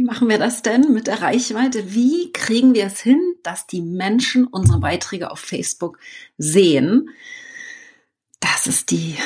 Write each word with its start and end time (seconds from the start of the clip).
Wie 0.00 0.06
machen 0.06 0.30
wir 0.30 0.38
das 0.38 0.62
denn 0.62 0.94
mit 0.94 1.08
der 1.08 1.20
Reichweite? 1.20 1.92
Wie 1.92 2.32
kriegen 2.32 2.72
wir 2.72 2.86
es 2.86 3.00
hin, 3.00 3.20
dass 3.42 3.66
die 3.66 3.82
Menschen 3.82 4.46
unsere 4.46 4.80
Beiträge 4.80 5.30
auf 5.30 5.40
Facebook 5.40 5.98
sehen? 6.38 7.10
Das 8.40 8.66
ist 8.66 8.92
die 8.92 9.16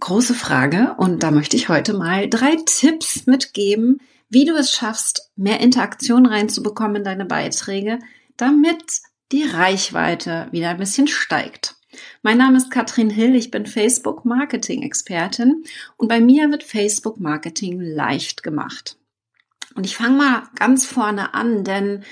große 0.00 0.32
Frage 0.32 0.94
und 0.96 1.22
da 1.22 1.30
möchte 1.32 1.58
ich 1.58 1.68
heute 1.68 1.92
mal 1.92 2.30
drei 2.30 2.56
Tipps 2.64 3.26
mitgeben, 3.26 4.00
wie 4.30 4.46
du 4.46 4.54
es 4.54 4.72
schaffst, 4.72 5.30
mehr 5.36 5.60
Interaktion 5.60 6.24
reinzubekommen 6.24 6.96
in 6.96 7.04
deine 7.04 7.26
Beiträge, 7.26 7.98
damit 8.38 9.02
die 9.32 9.44
Reichweite 9.44 10.48
wieder 10.50 10.70
ein 10.70 10.78
bisschen 10.78 11.08
steigt. 11.08 11.74
Mein 12.22 12.38
Name 12.38 12.56
ist 12.56 12.70
Katrin 12.70 13.10
Hill, 13.10 13.34
ich 13.34 13.50
bin 13.50 13.66
Facebook 13.66 14.24
Marketing 14.24 14.82
Expertin 14.82 15.64
und 15.98 16.08
bei 16.08 16.22
mir 16.22 16.50
wird 16.50 16.62
Facebook 16.62 17.20
Marketing 17.20 17.82
leicht 17.82 18.42
gemacht. 18.42 18.96
Und 19.74 19.84
ich 19.84 19.96
fange 19.96 20.16
mal 20.16 20.42
ganz 20.56 20.86
vorne 20.86 21.34
an, 21.34 21.64
denn 21.64 22.04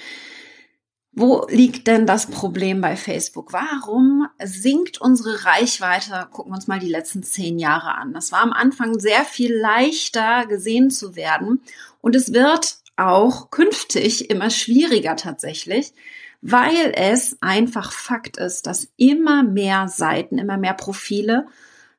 wo 1.12 1.45
liegt 1.48 1.88
denn 1.88 2.06
das 2.06 2.27
Problem 2.27 2.80
bei 2.80 2.96
Facebook? 2.96 3.52
Warum 3.52 4.28
sinkt 4.42 5.00
unsere 5.00 5.45
Reichweite? 5.45 6.28
Gucken 6.30 6.52
wir 6.52 6.56
uns 6.56 6.69
mal 6.69 6.78
die 6.78 6.88
letzten 6.88 7.23
zehn 7.23 7.59
Jahre 7.59 7.95
an. 7.96 8.12
Das 8.12 8.30
war 8.30 8.42
am 8.42 8.52
Anfang 8.52 8.98
sehr 8.98 9.24
viel 9.24 9.52
leichter 9.52 10.46
gesehen 10.46 10.91
zu 10.91 11.16
werden 11.16 11.62
und 12.00 12.14
es 12.14 12.33
wird 12.33 12.78
auch 12.96 13.50
künftig 13.50 14.30
immer 14.30 14.50
schwieriger 14.50 15.16
tatsächlich, 15.16 15.95
weil 16.42 16.92
es 16.95 17.38
einfach 17.41 17.92
Fakt 17.92 18.36
ist, 18.36 18.66
dass 18.66 18.88
immer 18.97 19.42
mehr 19.42 19.88
Seiten, 19.88 20.38
immer 20.38 20.58
mehr 20.58 20.74
Profile 20.74 21.47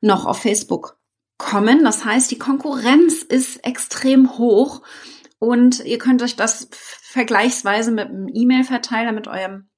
noch 0.00 0.24
auf 0.24 0.40
Facebook 0.40 0.96
kommen. 1.38 1.84
Das 1.84 2.04
heißt, 2.04 2.30
die 2.30 2.38
Konkurrenz 2.38 3.22
ist 3.22 3.64
extrem 3.64 4.38
hoch 4.38 4.82
und 5.42 5.84
ihr 5.84 5.98
könnt 5.98 6.22
euch 6.22 6.36
das 6.36 6.68
vergleichsweise 6.70 7.90
mit 7.90 8.10
einem 8.10 8.28
E-Mail-Verteiler, 8.32 9.10
mit 9.10 9.26
eurem 9.26 9.68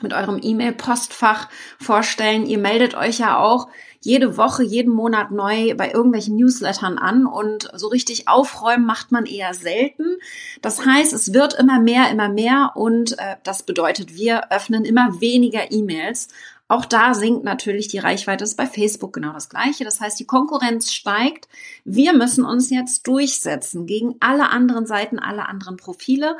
mit 0.00 0.14
eurem 0.14 0.40
E-Mail-Postfach 0.42 1.50
vorstellen. 1.78 2.46
Ihr 2.46 2.56
meldet 2.56 2.94
euch 2.94 3.18
ja 3.18 3.38
auch 3.38 3.68
jede 4.00 4.38
Woche, 4.38 4.64
jeden 4.64 4.92
Monat 4.92 5.30
neu 5.30 5.74
bei 5.76 5.92
irgendwelchen 5.92 6.36
Newslettern 6.36 6.96
an 6.96 7.26
und 7.26 7.70
so 7.74 7.88
richtig 7.88 8.26
aufräumen 8.26 8.86
macht 8.86 9.12
man 9.12 9.26
eher 9.26 9.52
selten. 9.52 10.16
Das 10.62 10.84
heißt, 10.84 11.12
es 11.12 11.34
wird 11.34 11.52
immer 11.54 11.78
mehr, 11.78 12.10
immer 12.10 12.30
mehr 12.30 12.72
und 12.74 13.18
äh, 13.18 13.36
das 13.44 13.64
bedeutet, 13.64 14.14
wir 14.14 14.50
öffnen 14.50 14.86
immer 14.86 15.20
weniger 15.20 15.70
E-Mails 15.70 16.28
auch 16.72 16.86
da 16.86 17.12
sinkt 17.12 17.44
natürlich 17.44 17.88
die 17.88 17.98
Reichweite. 17.98 18.44
Das 18.44 18.50
ist 18.50 18.56
bei 18.56 18.66
Facebook 18.66 19.12
genau 19.12 19.34
das 19.34 19.50
Gleiche. 19.50 19.84
Das 19.84 20.00
heißt, 20.00 20.18
die 20.18 20.24
Konkurrenz 20.24 20.90
steigt. 20.90 21.46
Wir 21.84 22.14
müssen 22.14 22.46
uns 22.46 22.70
jetzt 22.70 23.06
durchsetzen 23.06 23.86
gegen 23.86 24.14
alle 24.20 24.48
anderen 24.48 24.86
Seiten, 24.86 25.18
alle 25.18 25.46
anderen 25.48 25.76
Profile. 25.76 26.38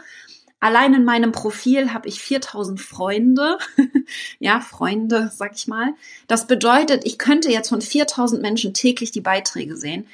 Allein 0.59 0.95
in 0.95 1.05
meinem 1.05 1.33
Profil 1.33 1.93
habe 1.93 2.09
ich 2.09 2.23
4000 2.23 2.81
Freunde. 2.81 3.59
ja, 4.39 4.61
Freunde, 4.61 5.31
sag 5.35 5.53
ich 5.55 5.69
mal. 5.69 5.93
Das 6.29 6.47
bedeutet, 6.47 7.05
ich 7.05 7.19
könnte 7.19 7.51
jetzt 7.51 7.69
von 7.69 7.83
4000 7.83 8.41
Menschen 8.41 8.73
täglich 8.73 9.11
die 9.11 9.21
Beiträge 9.21 9.77
sehen. 9.77 10.07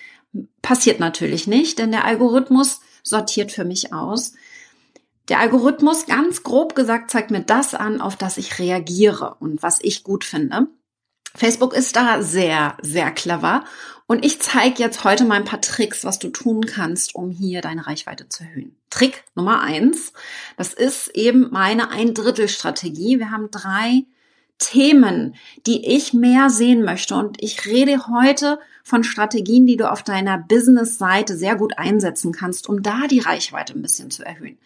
Passiert 0.63 0.99
natürlich 0.99 1.47
nicht, 1.47 1.79
denn 1.79 1.93
der 1.93 2.05
Algorithmus 2.05 2.81
sortiert 3.05 3.53
für 3.53 3.65
mich 3.65 3.93
aus. 3.93 4.33
Der 5.29 5.41
Algorithmus, 5.41 6.07
ganz 6.07 6.43
grob 6.43 6.75
gesagt, 6.75 7.11
zeigt 7.11 7.31
mir 7.31 7.43
das 7.43 7.75
an, 7.75 8.01
auf 8.01 8.17
das 8.17 8.39
ich 8.39 8.59
reagiere 8.59 9.37
und 9.41 9.63
was 9.63 9.79
ich 9.83 10.03
gut 10.03 10.25
finde. 10.25 10.69
Facebook 11.35 11.75
ist 11.75 11.97
da 11.97 12.23
sehr, 12.23 12.77
sehr 12.83 13.11
clever. 13.11 13.65
Und 14.07 14.25
ich 14.25 14.41
zeige 14.41 14.83
jetzt 14.83 15.05
heute 15.05 15.25
mal 15.25 15.35
ein 15.35 15.45
paar 15.45 15.61
Tricks, 15.61 16.03
was 16.05 16.19
du 16.19 16.31
tun 16.31 16.65
kannst, 16.65 17.15
um 17.15 17.31
hier 17.31 17.61
deine 17.61 17.87
Reichweite 17.87 18.29
zu 18.29 18.43
erhöhen. 18.45 18.75
Trick 18.89 19.23
Nummer 19.35 19.61
eins, 19.61 20.15
das 20.57 20.73
ist 20.73 21.09
eben 21.09 21.51
meine 21.51 21.91
Ein-Drittel-Strategie. 21.91 23.19
Wir 23.19 23.31
haben 23.31 23.51
drei 23.51 24.05
Themen, 24.57 25.37
die 25.67 25.87
ich 25.95 26.15
mehr 26.15 26.49
sehen 26.49 26.83
möchte. 26.83 27.15
Und 27.15 27.43
ich 27.43 27.67
rede 27.67 28.09
heute 28.09 28.59
von 28.83 29.05
Strategien, 29.05 29.67
die 29.67 29.77
du 29.77 29.91
auf 29.91 30.03
deiner 30.03 30.39
Business-Seite 30.39 31.37
sehr 31.37 31.57
gut 31.57 31.77
einsetzen 31.77 32.33
kannst, 32.33 32.69
um 32.69 32.83
da 32.83 33.07
die 33.09 33.21
Reichweite 33.21 33.75
ein 33.75 33.83
bisschen 33.83 34.11
zu 34.11 34.25
erhöhen. 34.25 34.57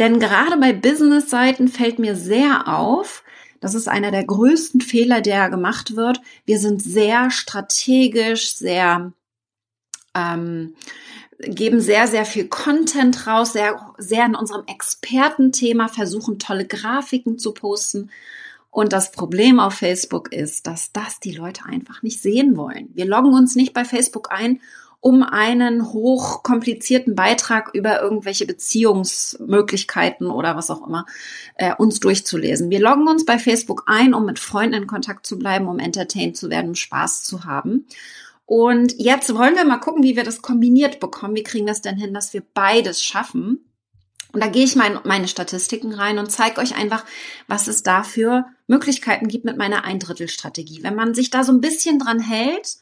Denn 0.00 0.18
gerade 0.18 0.56
bei 0.56 0.72
Business-Seiten 0.72 1.68
fällt 1.68 2.00
mir 2.00 2.16
sehr 2.16 2.66
auf, 2.66 3.22
das 3.60 3.74
ist 3.74 3.86
einer 3.86 4.10
der 4.10 4.24
größten 4.24 4.80
Fehler, 4.80 5.20
der 5.20 5.50
gemacht 5.50 5.94
wird. 5.94 6.20
Wir 6.46 6.58
sind 6.58 6.82
sehr 6.82 7.30
strategisch, 7.30 8.56
sehr 8.56 9.12
ähm, 10.14 10.74
geben 11.42 11.80
sehr, 11.80 12.06
sehr 12.06 12.24
viel 12.24 12.48
Content 12.48 13.26
raus, 13.26 13.52
sehr, 13.52 13.94
sehr 13.98 14.26
in 14.26 14.34
unserem 14.34 14.64
Expertenthema, 14.66 15.88
versuchen 15.88 16.38
tolle 16.38 16.66
Grafiken 16.66 17.38
zu 17.38 17.52
posten. 17.52 18.10
Und 18.70 18.92
das 18.92 19.10
Problem 19.10 19.58
auf 19.58 19.74
Facebook 19.74 20.32
ist, 20.32 20.66
dass 20.66 20.92
das 20.92 21.18
die 21.18 21.32
Leute 21.32 21.64
einfach 21.64 22.02
nicht 22.02 22.22
sehen 22.22 22.56
wollen. 22.56 22.88
Wir 22.94 23.04
loggen 23.04 23.32
uns 23.32 23.56
nicht 23.56 23.72
bei 23.72 23.84
Facebook 23.84 24.30
ein, 24.30 24.60
um 25.00 25.22
einen 25.22 25.92
hochkomplizierten 25.92 27.14
Beitrag 27.14 27.70
über 27.74 28.02
irgendwelche 28.02 28.46
Beziehungsmöglichkeiten 28.46 30.30
oder 30.30 30.56
was 30.56 30.70
auch 30.70 30.86
immer 30.86 31.06
äh, 31.54 31.74
uns 31.74 32.00
durchzulesen. 32.00 32.70
Wir 32.70 32.80
loggen 32.80 33.08
uns 33.08 33.24
bei 33.24 33.38
Facebook 33.38 33.84
ein, 33.86 34.12
um 34.12 34.26
mit 34.26 34.38
Freunden 34.38 34.82
in 34.82 34.86
Kontakt 34.86 35.26
zu 35.26 35.38
bleiben, 35.38 35.68
um 35.68 35.78
entertained 35.78 36.36
zu 36.36 36.50
werden, 36.50 36.68
um 36.68 36.74
Spaß 36.74 37.22
zu 37.22 37.44
haben. 37.44 37.86
Und 38.44 38.98
jetzt 38.98 39.34
wollen 39.34 39.54
wir 39.54 39.64
mal 39.64 39.78
gucken, 39.78 40.02
wie 40.02 40.16
wir 40.16 40.24
das 40.24 40.42
kombiniert 40.42 41.00
bekommen. 41.00 41.36
Wie 41.36 41.44
kriegen 41.44 41.66
wir 41.66 41.72
es 41.72 41.82
denn 41.82 41.96
hin, 41.96 42.12
dass 42.12 42.34
wir 42.34 42.42
beides 42.52 43.02
schaffen? 43.02 43.64
Und 44.32 44.42
da 44.42 44.48
gehe 44.48 44.64
ich 44.64 44.76
mal 44.76 44.92
in 44.92 44.98
meine 45.04 45.28
Statistiken 45.28 45.94
rein 45.94 46.18
und 46.18 46.30
zeige 46.30 46.60
euch 46.60 46.76
einfach, 46.76 47.04
was 47.48 47.68
es 47.68 47.82
da 47.82 48.02
für 48.02 48.46
Möglichkeiten 48.66 49.28
gibt 49.28 49.44
mit 49.44 49.56
meiner 49.56 49.84
Ein-Drittel-Strategie. 49.84 50.82
Wenn 50.82 50.94
man 50.94 51.14
sich 51.14 51.30
da 51.30 51.42
so 51.42 51.52
ein 51.52 51.60
bisschen 51.60 51.98
dran 51.98 52.20
hält, 52.20 52.76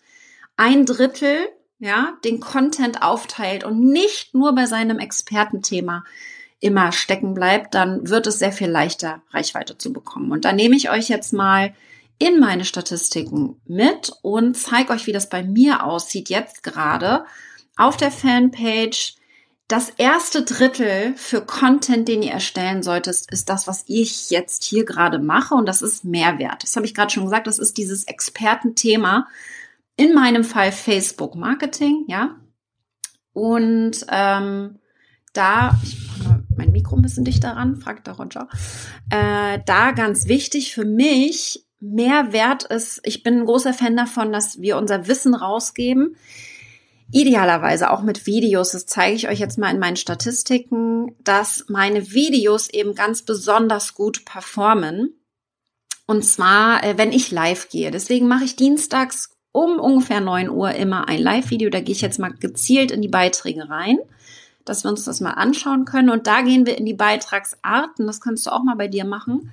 ein 0.57 0.85
Drittel 0.85 1.49
ja, 1.79 2.19
den 2.25 2.41
Content 2.41 3.03
aufteilt 3.03 3.65
und 3.65 3.81
nicht 3.81 4.35
nur 4.35 4.55
bei 4.55 4.67
seinem 4.67 4.99
Expertenthema 4.99 6.05
immer 6.61 6.91
stecken 6.93 7.35
bleibt, 7.35 7.75
dann 7.75 8.09
wird 8.09 8.27
es 8.27 8.39
sehr 8.39 8.53
viel 8.53 8.69
leichter, 8.69 9.23
Reichweite 9.31 9.79
zu 9.79 9.93
bekommen. 9.93 10.33
Und 10.33 10.45
da 10.45 10.53
nehme 10.53 10.77
ich 10.77 10.91
euch 10.91 11.09
jetzt 11.09 11.33
mal 11.33 11.73
in 12.19 12.41
meine 12.41 12.65
Statistiken 12.65 13.61
mit 13.65 14.13
und 14.23 14.57
zeige 14.57 14.93
euch, 14.93 15.07
wie 15.07 15.13
das 15.13 15.29
bei 15.29 15.45
mir 15.45 15.85
aussieht 15.85 16.29
jetzt 16.29 16.65
gerade 16.65 17.25
auf 17.77 17.97
der 17.97 18.11
Fanpage. 18.11 19.15
Das 19.69 19.91
erste 19.91 20.43
Drittel 20.43 21.15
für 21.17 21.43
Content, 21.43 22.09
den 22.09 22.23
ihr 22.23 22.33
erstellen 22.33 22.83
solltet, 22.83 23.31
ist 23.31 23.49
das, 23.49 23.69
was 23.69 23.85
ich 23.87 24.31
jetzt 24.31 24.65
hier 24.65 24.85
gerade 24.85 25.19
mache 25.19 25.55
und 25.55 25.67
das 25.67 25.83
ist 25.83 26.05
Mehrwert. 26.05 26.63
Das 26.63 26.75
habe 26.75 26.87
ich 26.87 26.95
gerade 26.95 27.13
schon 27.13 27.25
gesagt, 27.25 27.47
das 27.47 27.59
ist 27.59 27.77
dieses 27.77 28.05
Expertenthema, 28.05 29.29
in 29.99 30.15
meinem 30.15 30.45
Fall 30.45 30.73
Facebook 30.73 31.35
Marketing, 31.35 32.05
ja. 32.07 32.37
Und 33.33 34.07
ähm, 34.09 34.79
da, 35.33 35.77
ich 35.83 35.99
mache 36.25 36.45
mein 36.57 36.73
Mikro 36.73 36.97
ein 36.97 37.03
bisschen 37.03 37.25
dichter 37.25 37.51
ran, 37.51 37.77
fragt 37.77 38.07
der 38.07 38.15
Roger. 38.15 38.49
Äh, 39.11 39.59
da 39.67 39.91
ganz 39.91 40.29
wichtig 40.29 40.73
für 40.73 40.85
mich, 40.85 41.67
mehr 41.81 42.33
wert 42.33 42.65
ist, 42.65 43.01
ich 43.05 43.23
bin 43.23 43.41
ein 43.41 43.47
großer 43.47 43.75
Fan 43.75 43.97
davon, 43.97 44.33
dass 44.33 44.61
wir 44.61 44.77
unser 44.77 45.09
Wissen 45.09 45.35
rausgeben. 45.35 46.17
Idealerweise 47.11 47.91
auch 47.91 48.03
mit 48.03 48.27
Videos, 48.27 48.73
das 48.73 48.87
zeige 48.87 49.17
ich 49.17 49.29
euch 49.29 49.41
jetzt 49.41 49.59
mal 49.59 49.71
in 49.73 49.81
meinen 49.81 49.97
Statistiken, 49.97 51.17
dass 51.25 51.65
meine 51.69 52.13
Videos 52.13 52.69
eben 52.69 52.95
ganz 52.95 53.23
besonders 53.23 53.95
gut 53.95 54.25
performen. 54.25 55.15
Und 56.07 56.25
zwar, 56.25 56.85
äh, 56.85 56.97
wenn 56.99 57.13
ich 57.13 57.33
live 57.33 57.69
gehe. 57.69 57.91
Deswegen 57.91 58.29
mache 58.29 58.45
ich 58.45 58.55
dienstags 58.55 59.38
um 59.53 59.79
ungefähr 59.79 60.21
9 60.21 60.51
Uhr 60.51 60.73
immer 60.73 61.09
ein 61.09 61.21
Live-Video. 61.21 61.71
Da 61.71 61.81
gehe 61.81 61.95
ich 61.95 62.01
jetzt 62.01 62.19
mal 62.19 62.33
gezielt 62.33 62.91
in 62.91 63.03
die 63.03 63.09
Beiträge 63.09 63.69
rein, 63.69 63.99
dass 64.65 64.85
wir 64.85 64.91
uns 64.91 65.05
das 65.05 65.21
mal 65.21 65.33
anschauen 65.33 65.85
können. 65.85 66.11
Und 66.11 66.27
da 66.27 66.43
gehen 66.43 66.67
wir 66.67 66.79
in 66.79 66.87
die 66.87 66.95
Beitragsarten. 66.95 68.07
Das 68.07 68.21
kannst 68.21 68.47
du 68.47 68.51
auch 68.51 68.63
mal 68.63 68.77
bei 68.77 68.89
dir 68.89 69.05
machen. 69.05 69.53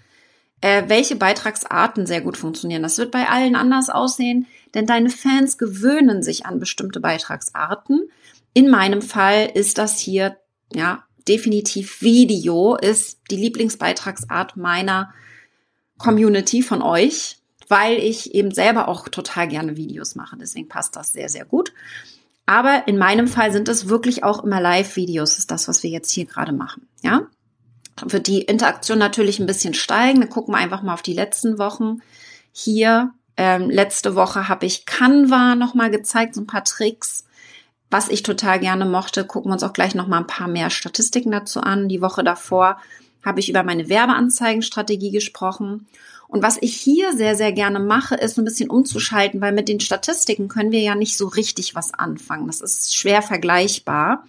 Äh, 0.62 0.83
welche 0.88 1.15
Beitragsarten 1.15 2.06
sehr 2.06 2.21
gut 2.21 2.38
funktionieren. 2.38 2.83
Das 2.83 2.97
wird 2.97 3.12
bei 3.12 3.27
allen 3.27 3.56
anders 3.56 3.89
aussehen, 3.89 4.47
denn 4.74 4.86
deine 4.86 5.09
Fans 5.09 5.57
gewöhnen 5.57 6.24
sich 6.24 6.45
an 6.45 6.59
bestimmte 6.59 7.00
Beitragsarten. 7.00 8.09
In 8.53 8.69
meinem 8.69 9.01
Fall 9.01 9.50
ist 9.53 9.77
das 9.77 10.00
hier, 10.00 10.38
ja, 10.74 11.03
definitiv 11.27 12.01
Video 12.01 12.75
ist 12.75 13.19
die 13.31 13.36
Lieblingsbeitragsart 13.36 14.57
meiner 14.57 15.13
Community 15.97 16.62
von 16.62 16.81
euch 16.81 17.38
weil 17.67 17.97
ich 17.97 18.33
eben 18.35 18.51
selber 18.51 18.88
auch 18.88 19.09
total 19.09 19.47
gerne 19.47 19.77
Videos 19.77 20.15
mache. 20.15 20.38
Deswegen 20.38 20.67
passt 20.67 20.95
das 20.95 21.12
sehr, 21.12 21.29
sehr 21.29 21.45
gut. 21.45 21.73
Aber 22.45 22.88
in 22.88 22.97
meinem 22.97 23.27
Fall 23.27 23.51
sind 23.51 23.69
es 23.69 23.89
wirklich 23.89 24.23
auch 24.23 24.44
immer 24.44 24.62
Live-Videos, 24.62 25.38
ist 25.38 25.50
das, 25.50 25.67
was 25.67 25.81
wir 25.81 25.89
jetzt 25.89 26.12
hier 26.12 26.25
gerade 26.25 26.53
machen. 26.53 26.88
Ja, 27.01 27.27
wird 28.03 28.27
die 28.27 28.41
Interaktion 28.41 29.00
natürlich 29.00 29.39
ein 29.39 29.47
bisschen 29.47 29.73
steigen. 29.73 30.19
Dann 30.19 30.29
gucken 30.29 30.53
wir 30.53 30.59
einfach 30.59 30.83
mal 30.83 30.94
auf 30.94 31.01
die 31.01 31.13
letzten 31.13 31.57
Wochen. 31.57 32.01
Hier, 32.51 33.13
ähm, 33.38 33.69
letzte 33.69 34.15
Woche 34.15 34.47
habe 34.47 34.65
ich 34.65 34.85
Canva 34.85 35.56
nochmal 35.56 35.89
gezeigt, 35.89 36.35
so 36.35 36.41
ein 36.41 36.47
paar 36.47 36.63
Tricks. 36.63 37.25
was 37.91 38.09
ich 38.09 38.23
total 38.23 38.59
gerne 38.59 38.83
mochte, 38.85 39.25
gucken 39.25 39.50
wir 39.50 39.53
uns 39.53 39.63
auch 39.63 39.71
gleich 39.71 39.95
noch 39.95 40.07
mal 40.07 40.18
ein 40.18 40.27
paar 40.27 40.47
mehr 40.47 40.69
Statistiken 40.69 41.31
dazu 41.31 41.61
an. 41.61 41.88
Die 41.88 42.01
Woche 42.01 42.23
davor 42.23 42.77
habe 43.23 43.39
ich 43.39 43.50
über 43.50 43.63
meine 43.63 43.88
Werbeanzeigenstrategie 43.88 45.11
gesprochen. 45.11 45.88
Und 46.35 46.43
was 46.43 46.57
ich 46.59 46.75
hier 46.75 47.15
sehr, 47.15 47.37
sehr 47.37 47.53
gerne 47.53 47.79
mache, 47.79 48.15
ist 48.15 48.37
ein 48.37 48.43
bisschen 48.43 48.69
umzuschalten, 48.69 49.39
weil 49.39 49.53
mit 49.53 49.69
den 49.69 49.79
Statistiken 49.79 50.49
können 50.49 50.73
wir 50.73 50.81
ja 50.81 50.93
nicht 50.93 51.15
so 51.15 51.27
richtig 51.27 51.75
was 51.75 51.93
anfangen. 51.93 52.47
Das 52.47 52.59
ist 52.59 52.93
schwer 52.93 53.21
vergleichbar. 53.21 54.25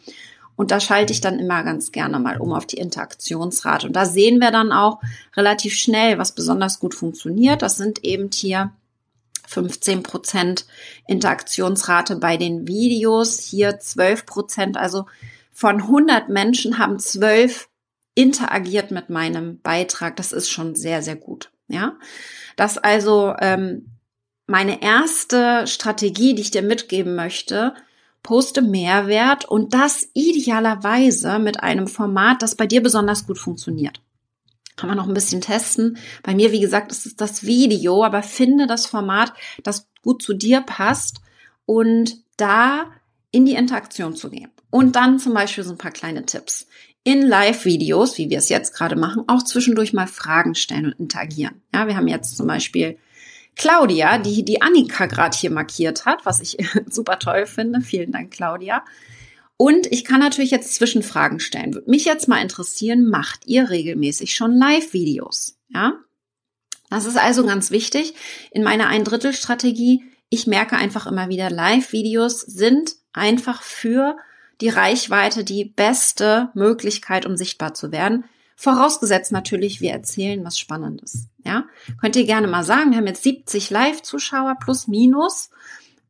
Und 0.54 0.70
da 0.70 0.78
schalte 0.78 1.12
ich 1.12 1.20
dann 1.20 1.40
immer 1.40 1.64
ganz 1.64 1.90
gerne 1.90 2.20
mal 2.20 2.40
um 2.40 2.52
auf 2.52 2.64
die 2.64 2.76
Interaktionsrate. 2.76 3.88
Und 3.88 3.94
da 3.96 4.06
sehen 4.06 4.38
wir 4.38 4.52
dann 4.52 4.70
auch 4.70 5.00
relativ 5.36 5.74
schnell, 5.74 6.16
was 6.16 6.30
besonders 6.30 6.78
gut 6.78 6.94
funktioniert. 6.94 7.62
Das 7.62 7.76
sind 7.76 8.04
eben 8.04 8.30
hier 8.32 8.70
15 9.48 10.04
Prozent 10.04 10.64
Interaktionsrate 11.08 12.14
bei 12.14 12.36
den 12.36 12.68
Videos, 12.68 13.40
hier 13.40 13.80
12 13.80 14.26
Prozent. 14.26 14.76
Also 14.76 15.06
von 15.50 15.82
100 15.82 16.28
Menschen 16.28 16.78
haben 16.78 17.00
12 17.00 17.68
interagiert 18.14 18.92
mit 18.92 19.10
meinem 19.10 19.58
Beitrag. 19.60 20.14
Das 20.14 20.30
ist 20.30 20.48
schon 20.48 20.76
sehr, 20.76 21.02
sehr 21.02 21.16
gut. 21.16 21.50
Ja, 21.68 21.96
das 22.56 22.78
also 22.78 23.34
ähm, 23.40 23.90
meine 24.46 24.82
erste 24.82 25.66
Strategie, 25.66 26.34
die 26.34 26.42
ich 26.42 26.50
dir 26.50 26.62
mitgeben 26.62 27.16
möchte, 27.16 27.74
poste 28.22 28.62
Mehrwert 28.62 29.44
und 29.44 29.74
das 29.74 30.08
idealerweise 30.14 31.38
mit 31.38 31.62
einem 31.62 31.86
Format, 31.86 32.42
das 32.42 32.54
bei 32.54 32.66
dir 32.66 32.82
besonders 32.82 33.26
gut 33.26 33.38
funktioniert. 33.38 34.00
Kann 34.76 34.88
man 34.88 34.98
noch 34.98 35.08
ein 35.08 35.14
bisschen 35.14 35.40
testen. 35.40 35.96
Bei 36.22 36.34
mir, 36.34 36.52
wie 36.52 36.60
gesagt, 36.60 36.92
ist 36.92 37.06
es 37.06 37.16
das 37.16 37.44
Video, 37.44 38.04
aber 38.04 38.22
finde 38.22 38.66
das 38.66 38.86
Format, 38.86 39.32
das 39.62 39.88
gut 40.02 40.22
zu 40.22 40.34
dir 40.34 40.60
passt 40.60 41.20
und 41.64 42.18
da 42.36 42.86
in 43.30 43.46
die 43.46 43.54
Interaktion 43.54 44.14
zu 44.14 44.30
gehen. 44.30 44.50
Und 44.70 44.96
dann 44.96 45.18
zum 45.18 45.32
Beispiel 45.32 45.64
so 45.64 45.70
ein 45.70 45.78
paar 45.78 45.92
kleine 45.92 46.26
Tipps. 46.26 46.66
In 47.06 47.22
Live-Videos, 47.22 48.18
wie 48.18 48.30
wir 48.30 48.38
es 48.38 48.48
jetzt 48.48 48.74
gerade 48.74 48.96
machen, 48.96 49.22
auch 49.28 49.44
zwischendurch 49.44 49.92
mal 49.92 50.08
Fragen 50.08 50.56
stellen 50.56 50.86
und 50.86 50.98
interagieren. 50.98 51.62
Ja, 51.72 51.86
wir 51.86 51.96
haben 51.96 52.08
jetzt 52.08 52.36
zum 52.36 52.48
Beispiel 52.48 52.98
Claudia, 53.54 54.18
die 54.18 54.44
die 54.44 54.60
Annika 54.60 55.06
gerade 55.06 55.38
hier 55.38 55.52
markiert 55.52 56.04
hat, 56.04 56.26
was 56.26 56.40
ich 56.40 56.56
super 56.90 57.20
toll 57.20 57.46
finde. 57.46 57.80
Vielen 57.80 58.10
Dank, 58.10 58.32
Claudia. 58.32 58.84
Und 59.56 59.86
ich 59.92 60.04
kann 60.04 60.18
natürlich 60.18 60.50
jetzt 60.50 60.74
Zwischenfragen 60.74 61.38
stellen. 61.38 61.74
Würde 61.74 61.88
mich 61.88 62.06
jetzt 62.06 62.26
mal 62.26 62.42
interessieren, 62.42 63.08
macht 63.08 63.46
ihr 63.46 63.70
regelmäßig 63.70 64.34
schon 64.34 64.56
Live-Videos? 64.56 65.60
Ja? 65.68 65.92
Das 66.90 67.06
ist 67.06 67.18
also 67.18 67.46
ganz 67.46 67.70
wichtig. 67.70 68.14
In 68.50 68.64
meiner 68.64 68.88
Ein-Drittel-Strategie, 68.88 70.02
ich 70.28 70.48
merke 70.48 70.76
einfach 70.76 71.06
immer 71.06 71.28
wieder, 71.28 71.50
Live-Videos 71.50 72.40
sind 72.40 72.96
einfach 73.12 73.62
für 73.62 74.16
die 74.60 74.68
Reichweite 74.68 75.44
die 75.44 75.64
beste 75.64 76.50
Möglichkeit, 76.54 77.26
um 77.26 77.36
sichtbar 77.36 77.74
zu 77.74 77.92
werden. 77.92 78.24
Vorausgesetzt 78.56 79.32
natürlich, 79.32 79.80
wir 79.80 79.92
erzählen 79.92 80.42
was 80.44 80.58
Spannendes. 80.58 81.28
Ja, 81.44 81.64
könnt 82.00 82.16
ihr 82.16 82.24
gerne 82.24 82.46
mal 82.46 82.64
sagen. 82.64 82.90
Wir 82.90 82.98
haben 82.98 83.06
jetzt 83.06 83.22
70 83.22 83.68
Live-Zuschauer 83.70 84.56
plus 84.58 84.88
minus. 84.88 85.50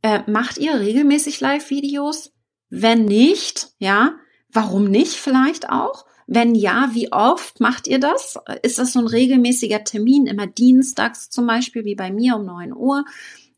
Äh, 0.03 0.21
macht 0.31 0.59
ihr 0.59 0.79
regelmäßig 0.79 1.41
Live-Videos? 1.41 2.33
Wenn 2.71 3.05
nicht, 3.05 3.71
ja, 3.79 4.15
warum 4.53 4.85
nicht 4.85 5.15
vielleicht 5.15 5.69
auch? 5.71 6.07
Wenn 6.29 6.55
ja, 6.55 6.91
wie 6.93 7.13
oft 7.13 7.61
macht 7.61 7.87
ihr 7.87 8.01
das? 8.01 8.37
Ist 8.63 8.79
das 8.79 8.93
so 8.93 9.01
ein 9.01 9.07
regelmäßiger 9.07 9.85
Termin, 9.85 10.27
immer 10.27 10.47
dienstags 10.47 11.31
zum 11.31 11.47
Beispiel, 11.47 11.85
wie 11.85 11.95
bei 11.95 12.11
mir 12.11 12.37
um 12.37 12.45
9 12.47 12.73
Uhr? 12.73 13.05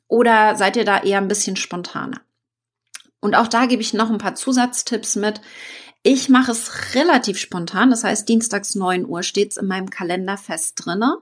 Oder 0.06 0.56
seid 0.56 0.76
ihr 0.76 0.85
da 0.85 1.02
eher 1.02 1.19
ein 1.19 1.29
bisschen 1.29 1.56
spontaner? 1.56 2.20
Und 3.20 3.35
auch 3.35 3.49
da 3.49 3.67
gebe 3.67 3.82
ich 3.82 3.94
noch 3.94 4.11
ein 4.11 4.19
paar 4.19 4.35
Zusatztipps 4.35 5.17
mit. 5.17 5.41
Ich 6.03 6.29
mache 6.29 6.53
es 6.53 6.94
relativ 6.94 7.38
spontan, 7.38 7.91
das 7.91 8.05
heißt 8.05 8.29
dienstags 8.29 8.75
9 8.75 9.05
Uhr 9.06 9.23
steht 9.23 9.53
es 9.53 9.56
in 9.56 9.67
meinem 9.67 9.91
Kalender 9.91 10.37
fest 10.37 10.75
drinne. 10.76 11.19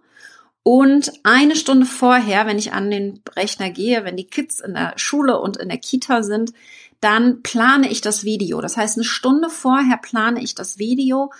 Und 0.63 1.13
eine 1.23 1.55
Stunde 1.55 1.87
vorher, 1.87 2.47
wenn 2.47 2.59
ich 2.59 2.73
an 2.73 2.91
den 2.91 3.23
Rechner 3.37 3.71
gehe, 3.71 4.05
wenn 4.05 4.17
die 4.17 4.27
Kids 4.27 4.61
in 4.61 4.75
der 4.75 4.95
Schule 4.97 5.39
und 5.39 5.57
in 5.57 5.69
der 5.69 5.79
Kita 5.79 6.25
sind, 6.25 6.53
dann 7.01 7.43
plane 7.43 7.89
ich 7.89 8.01
das 8.01 8.25
Video. 8.25 8.61
Das 8.61 8.77
heißt, 8.77 8.97
eine 8.97 9.05
Stunde 9.05 9.49
vorher 9.49 9.97
plane 9.97 10.43
ich 10.43 10.57
das 10.57 10.79
Video, 10.79 11.33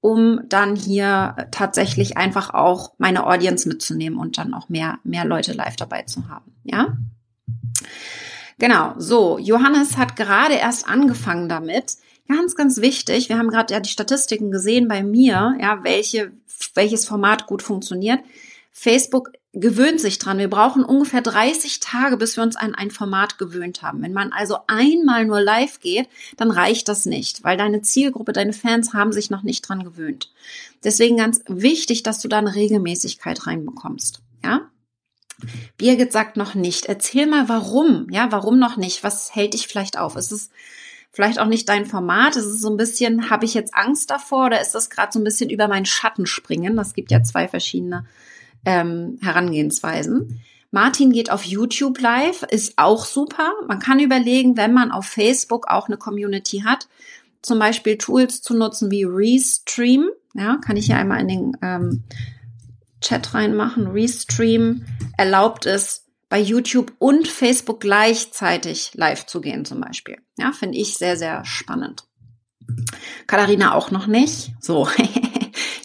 um 0.00 0.40
dann 0.48 0.76
hier 0.76 1.48
tatsächlich 1.50 2.16
einfach 2.16 2.54
auch 2.54 2.94
meine 2.96 3.26
Audience 3.26 3.68
mitzunehmen 3.68 4.18
und 4.18 4.38
dann 4.38 4.54
auch 4.54 4.70
mehr, 4.70 4.98
mehr 5.04 5.26
Leute 5.26 5.52
live 5.52 5.76
dabei 5.76 6.02
zu 6.02 6.28
haben. 6.28 6.54
Ja? 6.64 6.96
Genau. 8.60 8.94
So. 8.98 9.38
Johannes 9.38 9.96
hat 9.96 10.14
gerade 10.14 10.54
erst 10.54 10.88
angefangen 10.88 11.48
damit, 11.48 11.96
Ganz, 12.30 12.54
ganz 12.54 12.80
wichtig. 12.80 13.28
Wir 13.28 13.38
haben 13.38 13.50
gerade 13.50 13.74
ja 13.74 13.80
die 13.80 13.90
Statistiken 13.90 14.52
gesehen 14.52 14.86
bei 14.86 15.02
mir, 15.02 15.56
ja, 15.60 15.82
welche, 15.82 16.30
welches 16.74 17.04
Format 17.04 17.48
gut 17.48 17.60
funktioniert. 17.60 18.20
Facebook 18.70 19.32
gewöhnt 19.52 20.00
sich 20.00 20.18
dran. 20.18 20.38
Wir 20.38 20.48
brauchen 20.48 20.84
ungefähr 20.84 21.22
30 21.22 21.80
Tage, 21.80 22.16
bis 22.16 22.36
wir 22.36 22.44
uns 22.44 22.54
an 22.54 22.76
ein 22.76 22.92
Format 22.92 23.36
gewöhnt 23.36 23.82
haben. 23.82 24.00
Wenn 24.02 24.12
man 24.12 24.32
also 24.32 24.58
einmal 24.68 25.24
nur 25.26 25.40
live 25.40 25.80
geht, 25.80 26.08
dann 26.36 26.52
reicht 26.52 26.86
das 26.86 27.04
nicht, 27.04 27.42
weil 27.42 27.56
deine 27.56 27.82
Zielgruppe, 27.82 28.32
deine 28.32 28.52
Fans 28.52 28.94
haben 28.94 29.12
sich 29.12 29.30
noch 29.30 29.42
nicht 29.42 29.68
dran 29.68 29.82
gewöhnt. 29.82 30.30
Deswegen 30.84 31.16
ganz 31.16 31.42
wichtig, 31.48 32.04
dass 32.04 32.20
du 32.20 32.28
da 32.28 32.38
eine 32.38 32.54
Regelmäßigkeit 32.54 33.48
reinbekommst. 33.48 34.22
Ja? 34.44 34.70
Birgit 35.76 36.12
sagt 36.12 36.36
noch 36.36 36.54
nicht. 36.54 36.86
Erzähl 36.86 37.26
mal, 37.26 37.48
warum? 37.48 38.06
Ja, 38.10 38.30
warum 38.30 38.58
noch 38.58 38.76
nicht? 38.76 39.02
Was 39.04 39.34
hält 39.34 39.54
dich 39.54 39.66
vielleicht 39.66 39.98
auf? 39.98 40.16
Ist 40.16 40.32
es 40.32 40.50
vielleicht 41.12 41.38
auch 41.38 41.46
nicht 41.46 41.68
dein 41.68 41.86
Format. 41.86 42.36
Es 42.36 42.46
ist 42.46 42.62
so 42.62 42.70
ein 42.70 42.76
bisschen, 42.76 43.30
habe 43.30 43.44
ich 43.44 43.54
jetzt 43.54 43.74
Angst 43.74 44.10
davor 44.10 44.46
oder 44.46 44.60
ist 44.60 44.74
das 44.74 44.90
gerade 44.90 45.12
so 45.12 45.18
ein 45.18 45.24
bisschen 45.24 45.50
über 45.50 45.68
meinen 45.68 45.86
Schatten 45.86 46.26
springen? 46.26 46.76
Das 46.76 46.94
gibt 46.94 47.10
ja 47.10 47.22
zwei 47.22 47.48
verschiedene 47.48 48.06
ähm, 48.64 49.18
Herangehensweisen. 49.22 50.40
Martin 50.70 51.10
geht 51.10 51.30
auf 51.30 51.44
YouTube 51.44 52.00
live, 52.00 52.44
ist 52.44 52.74
auch 52.76 53.04
super. 53.04 53.52
Man 53.66 53.80
kann 53.80 53.98
überlegen, 53.98 54.56
wenn 54.56 54.72
man 54.72 54.92
auf 54.92 55.06
Facebook 55.06 55.66
auch 55.68 55.88
eine 55.88 55.96
Community 55.96 56.62
hat, 56.64 56.88
zum 57.42 57.58
Beispiel 57.58 57.98
Tools 57.98 58.40
zu 58.40 58.54
nutzen 58.54 58.90
wie 58.90 59.04
Restream. 59.04 60.08
Ja, 60.34 60.58
kann 60.64 60.76
ich 60.76 60.86
hier 60.86 60.96
einmal 60.96 61.20
in 61.20 61.28
den 61.28 61.56
ähm, 61.60 62.04
Chat 63.00 63.34
reinmachen. 63.34 63.88
Restream 63.88 64.84
erlaubt 65.16 65.66
es, 65.66 66.06
bei 66.30 66.40
YouTube 66.40 66.92
und 66.98 67.26
Facebook 67.26 67.80
gleichzeitig 67.80 68.92
live 68.94 69.26
zu 69.26 69.40
gehen 69.40 69.64
zum 69.64 69.80
Beispiel. 69.80 70.18
Ja, 70.38 70.52
finde 70.52 70.78
ich 70.78 70.96
sehr, 70.96 71.16
sehr 71.16 71.44
spannend. 71.44 72.04
Katharina 73.26 73.74
auch 73.74 73.90
noch 73.90 74.06
nicht. 74.06 74.52
So, 74.60 74.88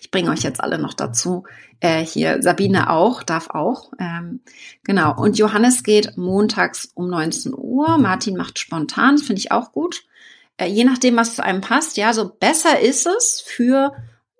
ich 0.01 0.11
bringe 0.11 0.29
euch 0.29 0.43
jetzt 0.43 0.61
alle 0.61 0.77
noch 0.77 0.93
dazu. 0.93 1.45
Äh, 1.79 2.05
hier 2.05 2.43
Sabine 2.43 2.91
auch, 2.91 3.23
darf 3.23 3.49
auch. 3.49 3.91
Ähm, 3.99 4.41
genau. 4.83 5.19
Und 5.19 5.39
Johannes 5.39 5.83
geht 5.83 6.15
montags 6.15 6.91
um 6.93 7.09
19 7.09 7.53
Uhr. 7.55 7.97
Martin 7.97 8.37
macht 8.37 8.59
spontan, 8.59 9.17
finde 9.17 9.39
ich 9.39 9.51
auch 9.51 9.71
gut. 9.71 10.03
Äh, 10.57 10.67
je 10.67 10.83
nachdem, 10.83 11.17
was 11.17 11.35
zu 11.35 11.43
einem 11.43 11.61
passt. 11.61 11.97
Ja, 11.97 12.13
so 12.13 12.29
besser 12.29 12.79
ist 12.79 13.07
es 13.07 13.41
für 13.43 13.93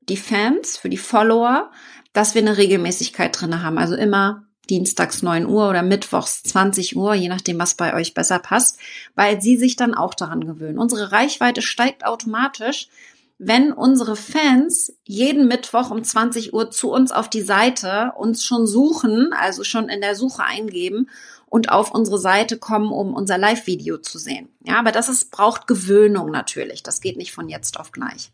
die 0.09 0.17
Fans, 0.17 0.77
für 0.77 0.89
die 0.89 0.97
Follower, 0.97 1.71
dass 2.13 2.35
wir 2.35 2.41
eine 2.41 2.57
Regelmäßigkeit 2.57 3.39
drinne 3.39 3.63
haben. 3.63 3.77
Also 3.77 3.95
immer 3.95 4.45
dienstags 4.69 5.21
9 5.21 5.45
Uhr 5.45 5.69
oder 5.69 5.83
mittwochs 5.83 6.43
20 6.43 6.95
Uhr, 6.95 7.13
je 7.13 7.29
nachdem, 7.29 7.59
was 7.59 7.75
bei 7.75 7.93
euch 7.93 8.13
besser 8.13 8.39
passt, 8.39 8.79
weil 9.15 9.41
sie 9.41 9.57
sich 9.57 9.75
dann 9.75 9.93
auch 9.93 10.13
daran 10.13 10.45
gewöhnen. 10.45 10.79
Unsere 10.79 11.11
Reichweite 11.11 11.61
steigt 11.61 12.05
automatisch, 12.05 12.89
wenn 13.37 13.73
unsere 13.73 14.15
Fans 14.15 14.93
jeden 15.03 15.47
Mittwoch 15.47 15.91
um 15.91 16.03
20 16.03 16.53
Uhr 16.53 16.71
zu 16.71 16.89
uns 16.91 17.11
auf 17.11 17.29
die 17.29 17.41
Seite 17.41 18.13
uns 18.17 18.43
schon 18.43 18.65
suchen, 18.65 19.33
also 19.33 19.63
schon 19.63 19.89
in 19.89 20.01
der 20.01 20.15
Suche 20.15 20.43
eingeben 20.43 21.09
und 21.47 21.69
auf 21.69 21.91
unsere 21.91 22.17
Seite 22.17 22.57
kommen, 22.57 22.91
um 22.91 23.13
unser 23.13 23.37
Live-Video 23.37 23.97
zu 23.97 24.17
sehen. 24.17 24.49
Ja, 24.63 24.79
aber 24.79 24.91
das 24.91 25.09
ist, 25.09 25.31
braucht 25.31 25.67
Gewöhnung 25.67 26.31
natürlich. 26.31 26.81
Das 26.81 27.01
geht 27.01 27.17
nicht 27.17 27.33
von 27.33 27.49
jetzt 27.49 27.77
auf 27.79 27.91
gleich. 27.91 28.31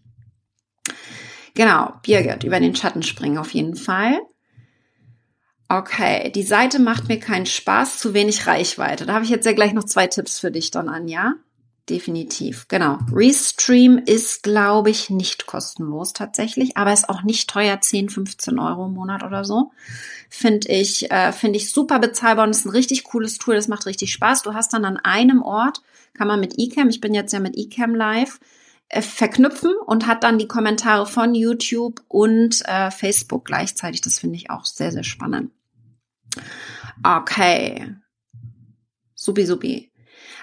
Genau, 1.54 1.94
Birgit, 2.04 2.44
über 2.44 2.60
den 2.60 2.76
Schatten 2.76 3.04
springen 3.04 3.38
auf 3.38 3.52
jeden 3.52 3.76
Fall. 3.76 4.20
Okay, 5.68 6.32
die 6.32 6.44
Seite 6.44 6.80
macht 6.80 7.08
mir 7.08 7.20
keinen 7.20 7.46
Spaß, 7.46 7.98
zu 7.98 8.14
wenig 8.14 8.46
Reichweite. 8.46 9.06
Da 9.06 9.14
habe 9.14 9.24
ich 9.24 9.32
jetzt 9.32 9.46
ja 9.46 9.54
gleich 9.54 9.74
noch 9.74 9.86
zwei 9.86 10.08
Tipps 10.08 10.40
für 10.40 10.52
dich 10.52 10.72
dann 10.72 10.90
an, 10.90 11.08
ja? 11.08 11.36
Definitiv, 11.90 12.68
genau. 12.68 13.00
Restream 13.12 13.98
ist, 13.98 14.44
glaube 14.44 14.90
ich, 14.90 15.10
nicht 15.10 15.48
kostenlos 15.48 16.14
tatsächlich, 16.14 16.78
aber 16.78 16.94
ist 16.94 17.10
auch 17.10 17.24
nicht 17.24 17.50
teuer, 17.50 17.82
10, 17.82 18.10
15 18.10 18.60
Euro 18.60 18.86
im 18.86 18.94
Monat 18.94 19.24
oder 19.24 19.44
so. 19.44 19.72
Finde 20.30 20.68
ich, 20.70 21.10
äh, 21.10 21.32
finde 21.32 21.58
ich 21.58 21.72
super 21.72 22.00
bezahlbar 22.00 22.46
und 22.46 22.52
ist 22.52 22.66
ein 22.66 22.70
richtig 22.70 23.04
cooles 23.06 23.40
Tool, 23.40 23.56
das 23.56 23.68
macht 23.68 23.86
richtig 23.88 24.14
Spaß. 24.14 24.44
Du 24.44 24.54
hast 24.54 24.74
dann 24.74 24.86
an 24.86 24.98
einem 24.98 25.42
Ort, 25.42 25.82
kann 26.14 26.28
man 26.28 26.40
mit 26.40 26.60
eCam, 26.60 26.90
ich 26.90 27.02
bin 27.02 27.14
jetzt 27.14 27.34
ja 27.34 27.40
mit 27.40 27.58
eCam 27.58 27.96
live, 27.96 28.40
verknüpfen 29.00 29.74
und 29.86 30.08
hat 30.08 30.24
dann 30.24 30.38
die 30.38 30.48
Kommentare 30.48 31.06
von 31.06 31.34
YouTube 31.34 32.02
und 32.10 32.62
äh, 32.66 32.92
Facebook 32.92 33.46
gleichzeitig. 33.46 34.02
Das 34.02 34.20
finde 34.20 34.36
ich 34.36 34.50
auch 34.50 34.66
sehr, 34.66 34.92
sehr 34.92 35.04
spannend. 35.04 35.52
Okay. 37.04 37.96
Supi, 39.16 39.46
supi. 39.46 39.92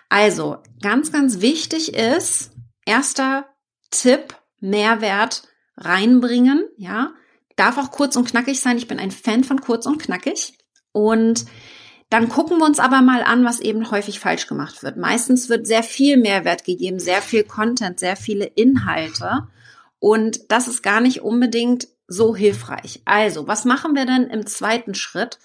Also, 0.08 0.58
ganz, 0.80 1.12
ganz 1.12 1.40
wichtig 1.40 1.94
ist, 1.94 2.52
erster 2.86 3.46
Tipp, 3.90 4.34
Mehrwert 4.60 5.42
reinbringen, 5.76 6.66
ja. 6.76 7.12
Darf 7.56 7.76
auch 7.76 7.90
kurz 7.90 8.16
und 8.16 8.28
knackig 8.28 8.60
sein. 8.60 8.78
Ich 8.78 8.88
bin 8.88 8.98
ein 8.98 9.10
Fan 9.10 9.44
von 9.44 9.60
kurz 9.60 9.84
und 9.86 10.00
knackig. 10.00 10.56
Und 10.92 11.44
dann 12.10 12.28
gucken 12.28 12.58
wir 12.58 12.64
uns 12.64 12.78
aber 12.78 13.02
mal 13.02 13.22
an, 13.22 13.44
was 13.44 13.60
eben 13.60 13.90
häufig 13.90 14.18
falsch 14.18 14.46
gemacht 14.46 14.82
wird. 14.82 14.96
Meistens 14.96 15.48
wird 15.48 15.66
sehr 15.66 15.82
viel 15.82 16.16
Mehrwert 16.16 16.64
gegeben, 16.64 16.98
sehr 16.98 17.20
viel 17.20 17.44
Content, 17.44 18.00
sehr 18.00 18.16
viele 18.16 18.46
Inhalte. 18.46 19.46
Und 19.98 20.50
das 20.50 20.68
ist 20.68 20.82
gar 20.82 21.00
nicht 21.00 21.20
unbedingt 21.20 21.88
so 22.06 22.34
hilfreich. 22.34 23.02
Also, 23.04 23.46
was 23.46 23.66
machen 23.66 23.94
wir 23.94 24.06
denn 24.06 24.28
im 24.28 24.46
zweiten 24.46 24.94
Schritt? 24.94 25.38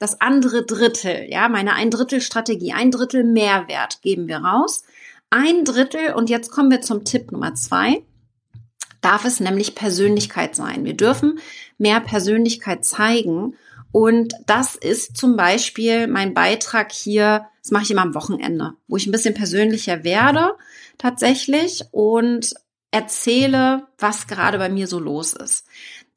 Das 0.00 0.20
andere 0.20 0.64
Drittel, 0.64 1.26
ja, 1.28 1.48
meine 1.48 1.74
ein 1.74 1.90
Drittel 1.90 2.20
Strategie, 2.20 2.72
ein 2.72 2.90
Drittel 2.90 3.24
Mehrwert 3.24 4.02
geben 4.02 4.28
wir 4.28 4.38
raus. 4.38 4.84
Ein 5.30 5.64
Drittel, 5.64 6.14
und 6.14 6.30
jetzt 6.30 6.50
kommen 6.50 6.70
wir 6.70 6.80
zum 6.80 7.04
Tipp 7.04 7.32
Nummer 7.32 7.54
zwei, 7.54 8.02
darf 9.00 9.24
es 9.24 9.40
nämlich 9.40 9.74
Persönlichkeit 9.74 10.56
sein. 10.56 10.84
Wir 10.84 10.94
dürfen 10.94 11.38
mehr 11.78 12.00
Persönlichkeit 12.00 12.84
zeigen 12.84 13.54
und 13.92 14.34
das 14.46 14.76
ist 14.76 15.16
zum 15.16 15.36
Beispiel 15.36 16.06
mein 16.06 16.34
Beitrag 16.34 16.92
hier, 16.92 17.46
das 17.62 17.70
mache 17.70 17.84
ich 17.84 17.90
immer 17.90 18.02
am 18.02 18.14
Wochenende, 18.14 18.74
wo 18.86 18.96
ich 18.96 19.06
ein 19.06 19.12
bisschen 19.12 19.34
persönlicher 19.34 20.04
werde 20.04 20.52
tatsächlich 20.98 21.84
und 21.92 22.54
erzähle, 22.90 23.86
was 23.98 24.26
gerade 24.26 24.58
bei 24.58 24.68
mir 24.68 24.86
so 24.86 24.98
los 24.98 25.32
ist. 25.32 25.66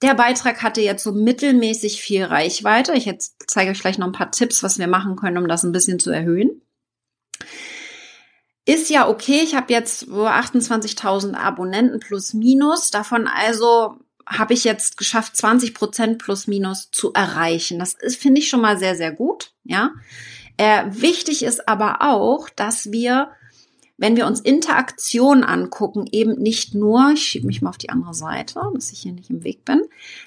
Der 0.02 0.16
Beitrag 0.16 0.64
hatte 0.64 0.82
jetzt 0.82 1.04
so 1.04 1.12
mittelmäßig 1.12 2.02
viel 2.02 2.24
Reichweite. 2.24 2.94
Ich 2.94 3.06
jetzt 3.06 3.36
zeige 3.48 3.72
euch 3.72 3.82
gleich 3.82 3.98
noch 3.98 4.08
ein 4.08 4.14
paar 4.14 4.32
Tipps, 4.32 4.64
was 4.64 4.80
wir 4.80 4.88
machen 4.88 5.16
können, 5.16 5.38
um 5.38 5.48
das 5.48 5.64
ein 5.64 5.72
bisschen 5.72 6.00
zu 6.00 6.10
erhöhen. 6.10 6.62
Ist 8.66 8.90
ja 8.90 9.08
okay, 9.08 9.42
ich 9.44 9.56
habe 9.56 9.74
jetzt 9.74 10.06
28.000 10.06 11.34
Abonnenten 11.34 12.00
plus 12.00 12.34
minus, 12.34 12.90
davon 12.90 13.28
also 13.28 13.98
habe 14.32 14.54
ich 14.54 14.64
jetzt 14.64 14.98
geschafft, 14.98 15.36
20 15.36 15.74
Prozent 15.74 16.18
plus 16.18 16.48
minus 16.48 16.90
zu 16.92 17.14
erreichen. 17.14 17.80
Das 17.80 17.96
finde 18.16 18.40
ich 18.40 18.50
schon 18.50 18.62
mal 18.62 18.78
sehr, 18.78 18.96
sehr 18.96 19.12
gut. 19.12 19.54
Ja. 19.64 19.92
Äh, 20.58 20.86
wichtig 20.90 21.44
ist 21.44 21.68
aber 21.68 22.02
auch, 22.02 22.50
dass 22.50 22.92
wir, 22.92 23.32
wenn 23.98 24.16
wir 24.16 24.26
uns 24.26 24.40
Interaktion 24.40 25.44
angucken, 25.44 26.06
eben 26.12 26.34
nicht 26.36 26.74
nur, 26.74 27.12
ich 27.14 27.24
schiebe 27.24 27.48
mich 27.48 27.62
mal 27.62 27.70
auf 27.70 27.78
die 27.78 27.90
andere 27.90 28.14
Seite, 28.14 28.62
dass 28.74 28.92
ich 28.92 29.02
hier 29.02 29.14
nicht 29.14 29.30
im 29.30 29.44
Weg 29.44 29.66
bin, 29.66 29.82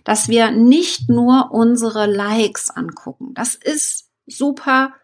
dass 0.04 0.28
wir 0.28 0.50
nicht 0.50 1.08
nur 1.08 1.50
unsere 1.52 2.06
Likes 2.06 2.70
angucken. 2.70 3.32
Das 3.34 3.54
ist 3.54 4.11
super 4.26 4.94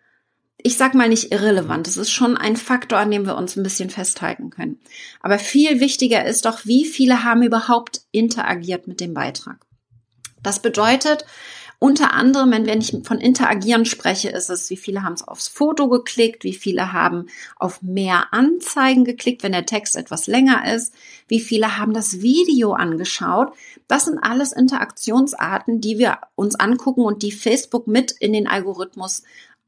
ich 0.63 0.77
sag 0.77 0.95
mal 0.95 1.09
nicht 1.09 1.33
irrelevant. 1.33 1.89
Es 1.89 1.97
ist 1.97 2.11
schon 2.11 2.37
ein 2.37 2.57
Faktor, 2.57 2.99
an 2.99 3.11
dem 3.11 3.27
wir 3.27 3.37
uns 3.37 3.57
ein 3.57 3.63
bisschen 3.63 3.91
festhalten 3.91 4.51
können. 4.51 4.79
Aber 5.21 5.39
viel 5.39 5.81
wichtiger 5.81 6.25
ist 6.25 6.45
doch, 6.45 6.65
wie 6.65 6.85
viele 6.85 7.25
haben 7.25 7.43
überhaupt 7.43 8.03
interagiert 8.11 8.87
mit 8.87 9.01
dem 9.01 9.15
Beitrag. 9.15 9.59
Das 10.43 10.61
bedeutet, 10.61 11.25
unter 11.83 12.13
anderem, 12.13 12.51
wenn 12.53 12.81
ich 12.81 12.95
von 13.05 13.21
interagieren 13.21 13.87
spreche, 13.87 14.29
ist 14.29 14.51
es, 14.51 14.69
wie 14.69 14.77
viele 14.77 15.03
haben 15.03 15.15
es 15.15 15.27
aufs 15.27 15.49
Foto 15.49 15.89
geklickt, 15.89 16.45
wie 16.45 16.53
viele 16.53 16.93
haben 16.93 17.29
auf 17.57 17.81
mehr 17.81 18.35
Anzeigen 18.35 19.07
geklickt, 19.07 19.43
wenn 19.43 19.53
der 19.53 19.65
Text 19.65 19.97
etwas 19.97 20.27
länger 20.27 20.75
ist, 20.75 20.93
wie 21.27 21.41
viele 21.41 21.79
haben 21.79 21.95
das 21.95 22.21
Video 22.21 22.75
angeschaut. 22.75 23.55
Das 23.89 24.05
sind 24.05 24.19
alles 24.19 24.53
Interaktionsarten, 24.53 25.81
die 25.81 25.99
wir 25.99 26.19
uns 26.35 26.55
angucken 26.55 27.01
und 27.01 27.23
die 27.23 27.33
Facebook 27.33 27.87
mit 27.87 28.11
in 28.13 28.35
den 28.35 28.47
Algorithmus 28.47 29.23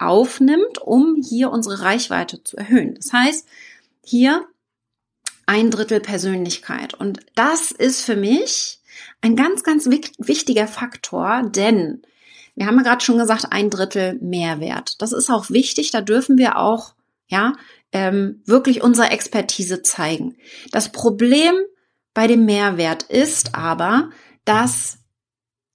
aufnimmt, 0.07 0.79
um 0.81 1.17
hier 1.17 1.51
unsere 1.51 1.83
Reichweite 1.83 2.43
zu 2.43 2.57
erhöhen. 2.57 2.95
Das 2.95 3.13
heißt, 3.13 3.49
hier 4.05 4.47
ein 5.47 5.71
Drittel 5.71 6.01
Persönlichkeit. 6.01 6.95
Und 6.95 7.21
das 7.35 7.71
ist 7.71 8.03
für 8.03 8.17
mich 8.17 8.81
ein 9.21 9.37
ganz, 9.37 9.63
ganz 9.63 9.87
wichtiger 9.87 10.67
Faktor, 10.67 11.43
denn 11.45 12.03
wir 12.55 12.67
haben 12.67 12.77
ja 12.77 12.83
gerade 12.83 13.05
schon 13.05 13.19
gesagt, 13.19 13.47
ein 13.51 13.71
Drittel 13.71 14.19
Mehrwert. 14.21 15.01
Das 15.01 15.13
ist 15.13 15.31
auch 15.31 15.51
wichtig, 15.51 15.91
da 15.91 16.01
dürfen 16.01 16.37
wir 16.37 16.59
auch, 16.59 16.95
ja, 17.29 17.55
ähm, 17.93 18.43
wirklich 18.45 18.83
unsere 18.83 19.11
Expertise 19.11 19.83
zeigen. 19.83 20.37
Das 20.71 20.91
Problem 20.91 21.55
bei 22.15 22.27
dem 22.27 22.45
Mehrwert 22.45 23.05
ist 23.05 23.55
aber, 23.55 24.11
dass 24.45 24.99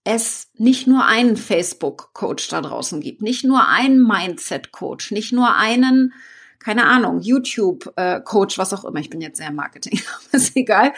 es 0.08 0.48
nicht 0.54 0.88
nur 0.88 1.06
einen 1.06 1.36
Facebook-Coach 1.36 2.48
da 2.48 2.62
draußen 2.62 3.02
gibt, 3.02 3.22
nicht 3.22 3.44
nur 3.44 3.68
einen 3.68 4.02
Mindset-Coach, 4.02 5.12
nicht 5.12 5.34
nur 5.34 5.56
einen, 5.56 6.14
keine 6.60 6.86
Ahnung, 6.86 7.20
YouTube-Coach, 7.20 8.58
was 8.58 8.74
auch 8.74 8.86
immer. 8.86 9.02
Ich 9.02 9.10
bin 9.10 9.20
jetzt 9.20 9.36
sehr 9.36 9.52
Marketing, 9.52 10.00
ist 10.32 10.56
egal. 10.56 10.94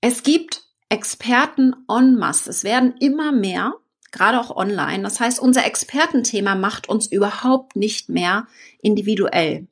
Es 0.00 0.22
gibt 0.22 0.62
Experten 0.88 1.74
en 1.88 2.18
masse. 2.18 2.50
Es 2.50 2.62
werden 2.62 2.94
immer 3.00 3.32
mehr, 3.32 3.74
gerade 4.12 4.38
auch 4.38 4.54
online. 4.54 5.02
Das 5.02 5.18
heißt, 5.18 5.40
unser 5.40 5.66
Expertenthema 5.66 6.54
macht 6.54 6.88
uns 6.88 7.08
überhaupt 7.08 7.74
nicht 7.74 8.08
mehr 8.08 8.46
individuell 8.80 9.66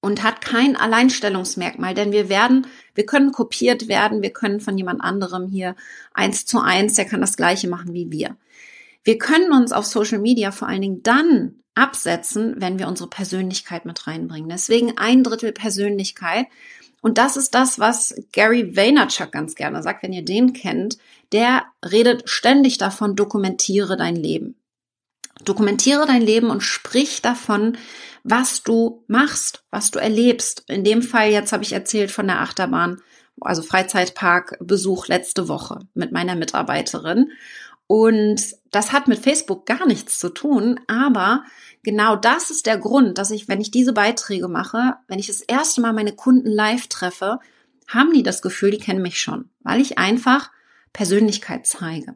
und 0.00 0.24
hat 0.24 0.40
kein 0.40 0.74
Alleinstellungsmerkmal, 0.74 1.94
denn 1.94 2.10
wir 2.10 2.28
werden, 2.28 2.66
wir 2.94 3.06
können 3.06 3.32
kopiert 3.32 3.88
werden, 3.88 4.22
wir 4.22 4.32
können 4.32 4.60
von 4.60 4.76
jemand 4.76 5.00
anderem 5.00 5.48
hier 5.48 5.76
eins 6.12 6.46
zu 6.46 6.60
eins, 6.60 6.94
der 6.94 7.06
kann 7.06 7.20
das 7.20 7.36
Gleiche 7.36 7.68
machen 7.68 7.94
wie 7.94 8.10
wir. 8.10 8.36
Wir 9.04 9.18
können 9.18 9.52
uns 9.52 9.72
auf 9.72 9.86
Social 9.86 10.18
Media 10.18 10.52
vor 10.52 10.68
allen 10.68 10.82
Dingen 10.82 11.02
dann 11.02 11.56
absetzen, 11.74 12.54
wenn 12.58 12.78
wir 12.78 12.88
unsere 12.88 13.08
Persönlichkeit 13.08 13.84
mit 13.84 14.06
reinbringen. 14.06 14.48
Deswegen 14.48 14.98
ein 14.98 15.24
Drittel 15.24 15.52
Persönlichkeit. 15.52 16.46
Und 17.00 17.18
das 17.18 17.36
ist 17.36 17.54
das, 17.54 17.78
was 17.78 18.14
Gary 18.32 18.76
Vaynerchuk 18.76 19.32
ganz 19.32 19.54
gerne 19.54 19.82
sagt, 19.82 20.02
wenn 20.02 20.12
ihr 20.12 20.24
den 20.24 20.52
kennt. 20.52 20.98
Der 21.32 21.64
redet 21.84 22.28
ständig 22.28 22.78
davon, 22.78 23.16
dokumentiere 23.16 23.96
dein 23.96 24.16
Leben. 24.16 24.54
Dokumentiere 25.44 26.06
dein 26.06 26.22
Leben 26.22 26.50
und 26.50 26.60
sprich 26.60 27.22
davon, 27.22 27.76
was 28.24 28.62
du 28.62 29.04
machst, 29.08 29.64
was 29.70 29.90
du 29.90 29.98
erlebst. 29.98 30.64
In 30.68 30.84
dem 30.84 31.02
Fall 31.02 31.30
jetzt 31.30 31.52
habe 31.52 31.64
ich 31.64 31.72
erzählt 31.72 32.10
von 32.10 32.26
der 32.26 32.40
Achterbahn, 32.40 33.00
also 33.40 33.62
Freizeitparkbesuch 33.62 35.08
letzte 35.08 35.48
Woche 35.48 35.80
mit 35.94 36.12
meiner 36.12 36.36
Mitarbeiterin. 36.36 37.32
Und 37.86 38.40
das 38.70 38.92
hat 38.92 39.08
mit 39.08 39.18
Facebook 39.18 39.66
gar 39.66 39.86
nichts 39.86 40.18
zu 40.18 40.30
tun, 40.30 40.80
aber 40.86 41.44
genau 41.82 42.16
das 42.16 42.50
ist 42.50 42.66
der 42.66 42.78
Grund, 42.78 43.18
dass 43.18 43.30
ich, 43.30 43.48
wenn 43.48 43.60
ich 43.60 43.70
diese 43.70 43.92
Beiträge 43.92 44.48
mache, 44.48 44.94
wenn 45.08 45.18
ich 45.18 45.26
das 45.26 45.40
erste 45.40 45.80
Mal 45.80 45.92
meine 45.92 46.12
Kunden 46.12 46.50
live 46.50 46.86
treffe, 46.86 47.38
haben 47.88 48.12
die 48.12 48.22
das 48.22 48.40
Gefühl, 48.40 48.70
die 48.70 48.78
kennen 48.78 49.02
mich 49.02 49.20
schon, 49.20 49.50
weil 49.60 49.80
ich 49.80 49.98
einfach 49.98 50.50
Persönlichkeit 50.92 51.66
zeige. 51.66 52.14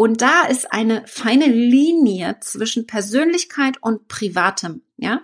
Und 0.00 0.22
da 0.22 0.42
ist 0.42 0.72
eine 0.72 1.04
feine 1.08 1.46
Linie 1.46 2.36
zwischen 2.38 2.86
Persönlichkeit 2.86 3.78
und 3.80 4.06
Privatem, 4.06 4.82
ja. 4.96 5.22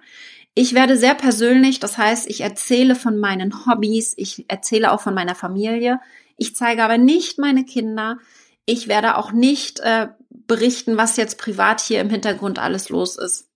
Ich 0.54 0.74
werde 0.74 0.96
sehr 0.96 1.14
persönlich, 1.14 1.78
das 1.78 1.96
heißt, 1.96 2.28
ich 2.28 2.40
erzähle 2.40 2.96
von 2.96 3.16
meinen 3.20 3.66
Hobbys, 3.66 4.14
ich 4.16 4.46
erzähle 4.48 4.90
auch 4.90 5.00
von 5.00 5.14
meiner 5.14 5.36
Familie. 5.36 6.00
Ich 6.36 6.56
zeige 6.56 6.82
aber 6.82 6.98
nicht 6.98 7.38
meine 7.38 7.64
Kinder. 7.64 8.18
Ich 8.66 8.88
werde 8.88 9.16
auch 9.16 9.30
nicht 9.30 9.78
äh, 9.78 10.08
berichten, 10.28 10.96
was 10.96 11.16
jetzt 11.16 11.38
privat 11.38 11.80
hier 11.80 12.00
im 12.00 12.10
Hintergrund 12.10 12.58
alles 12.58 12.88
los 12.88 13.16
ist. 13.16 13.48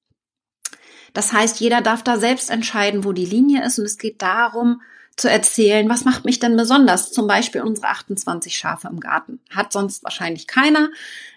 Das 1.15 1.33
heißt, 1.33 1.59
jeder 1.59 1.81
darf 1.81 2.05
da 2.05 2.17
selbst 2.17 2.49
entscheiden, 2.49 3.03
wo 3.03 3.13
die 3.13 3.27
Linie 3.27 3.65
ist. 3.65 3.81
Und 3.81 3.87
es 3.87 3.99
geht 3.99 4.23
darum, 4.23 4.83
zu 5.19 5.31
erzählen, 5.31 5.89
was 5.89 6.05
macht 6.05 6.25
mich 6.25 6.39
denn 6.39 6.57
besonders? 6.57 7.13
Zum 7.13 7.27
Beispiel 7.27 7.63
unsere 7.63 7.89
28 7.89 8.57
Schafe 8.57 8.89
im 8.89 9.01
Garten. 9.01 9.41
Hat 9.51 9.73
sonst 9.73 10.05
wahrscheinlich 10.05 10.47
keiner. 10.47 10.91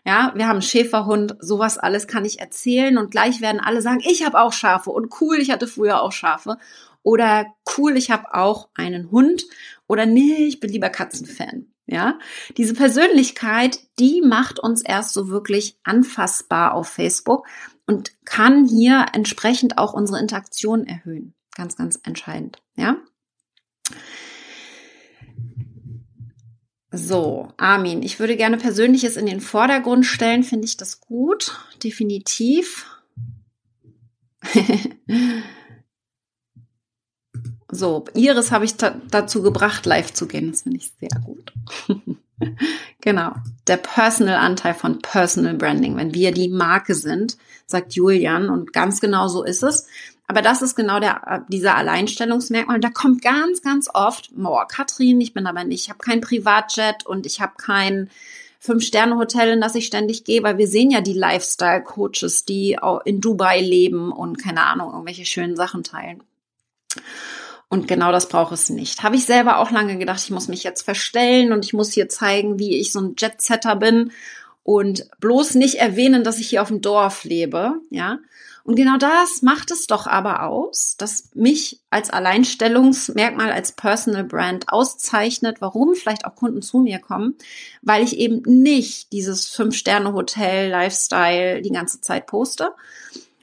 Ja, 0.06 0.32
wir 0.36 0.48
haben 0.48 0.62
Schäferhund, 0.62 1.36
sowas 1.40 1.78
alles 1.78 2.08
kann 2.08 2.26
ich 2.26 2.40
erzählen 2.40 2.98
und 2.98 3.12
gleich 3.12 3.42
werden 3.42 3.60
alle 3.60 3.82
sagen, 3.82 4.02
ich 4.06 4.26
habe 4.26 4.40
auch 4.40 4.54
Schafe 4.54 4.92
und 4.92 5.14
cool, 5.22 5.38
ich 5.38 5.52
hatte 5.52 5.68
früher 5.68 6.02
auch 6.02 6.12
Schafe. 6.12 6.58
Oder 7.04 7.48
cool, 7.78 7.98
ich 7.98 8.12
habe 8.12 8.34
auch 8.34 8.70
einen 8.76 9.10
Hund. 9.12 9.46
Oder 9.88 10.06
nee, 10.06 10.46
ich 10.46 10.60
bin 10.60 10.72
lieber 10.72 10.90
Katzenfan. 10.90 11.68
Ja, 11.88 12.20
diese 12.56 12.74
Persönlichkeit, 12.74 13.80
die 14.00 14.22
macht 14.22 14.60
uns 14.60 14.82
erst 14.82 15.14
so 15.14 15.30
wirklich 15.30 15.78
anfassbar 15.84 16.74
auf 16.74 16.88
Facebook 16.88 17.46
und 17.86 18.14
kann 18.24 18.66
hier 18.66 19.08
entsprechend 19.12 19.78
auch 19.78 19.94
unsere 19.94 20.20
Interaktion 20.20 20.86
erhöhen. 20.86 21.34
Ganz, 21.56 21.76
ganz 21.76 22.00
entscheidend. 22.04 22.62
Ja. 22.76 22.98
So, 26.94 27.54
Armin, 27.56 28.04
ich 28.04 28.20
würde 28.20 28.36
gerne 28.36 28.58
Persönliches 28.58 29.16
in 29.16 29.26
den 29.26 29.40
Vordergrund 29.40 30.06
stellen. 30.06 30.44
Finde 30.44 30.66
ich 30.66 30.76
das 30.76 31.00
gut? 31.00 31.58
Definitiv. 31.82 32.86
so, 37.72 38.04
Iris 38.14 38.52
habe 38.52 38.66
ich 38.66 38.76
dazu 38.76 39.42
gebracht, 39.42 39.86
live 39.86 40.12
zu 40.12 40.28
gehen. 40.28 40.52
Das 40.52 40.64
finde 40.64 40.80
ich 40.80 40.92
sehr 41.00 41.18
gut. 41.24 41.54
genau. 43.02 43.36
Der 43.68 43.78
Personal-Anteil 43.78 44.74
von 44.74 45.00
Personal 45.00 45.54
Branding. 45.54 45.96
Wenn 45.96 46.14
wir 46.14 46.34
die 46.34 46.50
Marke 46.50 46.94
sind, 46.94 47.38
sagt 47.68 47.94
Julian, 47.94 48.50
und 48.50 48.74
ganz 48.74 49.00
genau 49.00 49.30
so 49.30 49.44
ist 49.44 49.64
es. 49.64 49.88
Aber 50.32 50.42
das 50.42 50.62
ist 50.62 50.76
genau 50.76 51.02
der, 51.02 51.44
dieser 51.50 51.76
Alleinstellungsmerkmal. 51.76 52.78
Und 52.78 52.86
da 52.86 52.90
kommt 52.90 53.22
ganz, 53.22 53.62
ganz 53.62 53.90
oft, 53.94 54.30
boah, 54.34 54.66
Katrin, 54.66 55.20
ich 55.20 55.34
bin 55.34 55.46
aber 55.46 55.66
nicht, 55.66 55.84
ich 55.84 55.90
habe 55.90 56.00
kein 56.00 56.22
Privatjet 56.22 57.06
und 57.06 57.26
ich 57.26 57.42
habe 57.42 57.52
kein 57.58 58.10
Fünf-Sterne-Hotel, 58.60 59.50
in 59.50 59.60
das 59.60 59.76
ich 59.76 59.88
ständig 59.88 60.24
gehe, 60.24 60.42
weil 60.42 60.58
wir 60.58 60.70
sehen 60.70 60.90
ja 60.90 61.02
die 61.02 61.12
Lifestyle-Coaches, 61.12 62.46
die 62.46 62.78
in 63.04 63.20
Dubai 63.20 63.60
leben 63.60 64.14
und 64.14 64.42
keine 64.42 64.64
Ahnung, 64.64 64.94
irgendwelche 64.94 65.26
schönen 65.26 65.58
Sachen 65.58 65.84
teilen. 65.84 66.24
Und 67.68 67.90
genau 67.90 68.14
das 68.14 68.30
braucht 68.30 68.54
es 68.54 68.70
nicht. 68.70 69.04
Habe 69.04 69.18
ich 69.18 69.26
selber 69.26 69.58
auch 69.58 69.70
lange 69.70 69.98
gedacht, 69.98 70.22
ich 70.24 70.32
muss 70.32 70.48
mich 70.48 70.64
jetzt 70.64 70.84
verstellen 70.84 71.52
und 71.52 71.66
ich 71.66 71.74
muss 71.74 71.92
hier 71.92 72.08
zeigen, 72.08 72.58
wie 72.58 72.78
ich 72.78 72.94
so 72.94 73.02
ein 73.02 73.16
Jetsetter 73.18 73.76
bin 73.76 74.14
und 74.64 75.08
bloß 75.20 75.56
nicht 75.56 75.76
erwähnen, 75.76 76.24
dass 76.24 76.40
ich 76.40 76.50
hier 76.50 76.62
auf 76.62 76.68
dem 76.68 76.82
Dorf 76.82 77.24
lebe, 77.24 77.76
ja. 77.90 78.20
Und 78.64 78.76
genau 78.76 78.98
das 78.98 79.42
macht 79.42 79.72
es 79.72 79.88
doch 79.88 80.06
aber 80.06 80.44
aus, 80.44 80.96
dass 80.96 81.32
mich 81.34 81.82
als 81.90 82.12
Alleinstellungsmerkmal, 82.12 83.52
als 83.52 83.72
Personal 83.72 84.24
Brand 84.24 84.70
auszeichnet, 84.70 85.62
warum 85.62 85.96
vielleicht 85.96 86.26
auch 86.26 86.36
Kunden 86.36 86.62
zu 86.62 86.78
mir 86.78 87.00
kommen, 87.00 87.36
weil 87.82 88.04
ich 88.04 88.18
eben 88.18 88.44
nicht 88.46 89.14
dieses 89.14 89.48
Fünf-Sterne-Hotel, 89.48 90.70
Lifestyle 90.70 91.64
die 91.64 91.72
ganze 91.72 92.02
Zeit 92.02 92.28
poste 92.28 92.74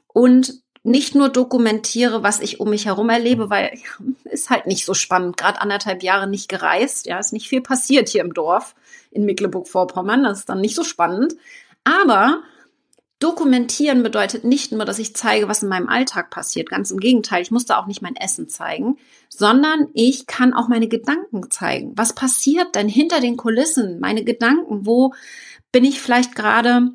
und 0.06 0.62
nicht 0.82 1.14
nur 1.14 1.28
dokumentiere, 1.28 2.23
was 2.23 2.40
ich 2.40 2.61
um 2.61 2.70
mich 2.70 2.87
herum 2.87 3.08
erlebe, 3.08 3.50
weil 3.50 3.73
ja, 3.75 4.30
ist 4.30 4.50
halt 4.50 4.66
nicht 4.66 4.85
so 4.85 4.94
spannend. 4.94 5.37
Gerade 5.37 5.61
anderthalb 5.61 6.02
Jahre 6.02 6.26
nicht 6.26 6.49
gereist, 6.49 7.06
ja, 7.06 7.18
ist 7.18 7.32
nicht 7.32 7.49
viel 7.49 7.61
passiert 7.61 8.08
hier 8.08 8.23
im 8.23 8.35
Dorf 8.35 8.75
in 9.11 9.25
Mecklenburg-Vorpommern. 9.25 10.25
Das 10.25 10.40
ist 10.40 10.49
dann 10.49 10.61
nicht 10.61 10.75
so 10.75 10.85
spannend. 10.85 11.35
Aber 11.85 12.42
Dokumentieren 13.20 14.04
bedeutet 14.04 14.44
nicht 14.44 14.70
nur, 14.70 14.85
dass 14.85 15.00
ich 15.00 15.16
zeige, 15.16 15.49
was 15.49 15.64
in 15.64 15.68
meinem 15.68 15.88
Alltag 15.88 16.30
passiert. 16.30 16.70
Ganz 16.70 16.92
im 16.92 17.00
Gegenteil, 17.00 17.42
ich 17.42 17.50
muss 17.50 17.66
da 17.66 17.78
auch 17.78 17.87
nicht 17.87 18.00
mein 18.00 18.14
Essen 18.14 18.49
zeigen, 18.49 18.97
sondern 19.28 19.88
ich 19.92 20.28
kann 20.28 20.54
auch 20.54 20.68
meine 20.68 20.87
Gedanken 20.87 21.50
zeigen. 21.50 21.94
Was 21.97 22.12
passiert 22.12 22.76
denn 22.76 22.88
hinter 22.88 23.20
den 23.20 23.37
Kulissen? 23.37 23.99
Meine 23.99 24.23
Gedanken, 24.23 24.87
wo 24.87 25.14
bin 25.73 25.85
ich 25.85 26.00
vielleicht 26.00 26.37
gerade 26.37 26.92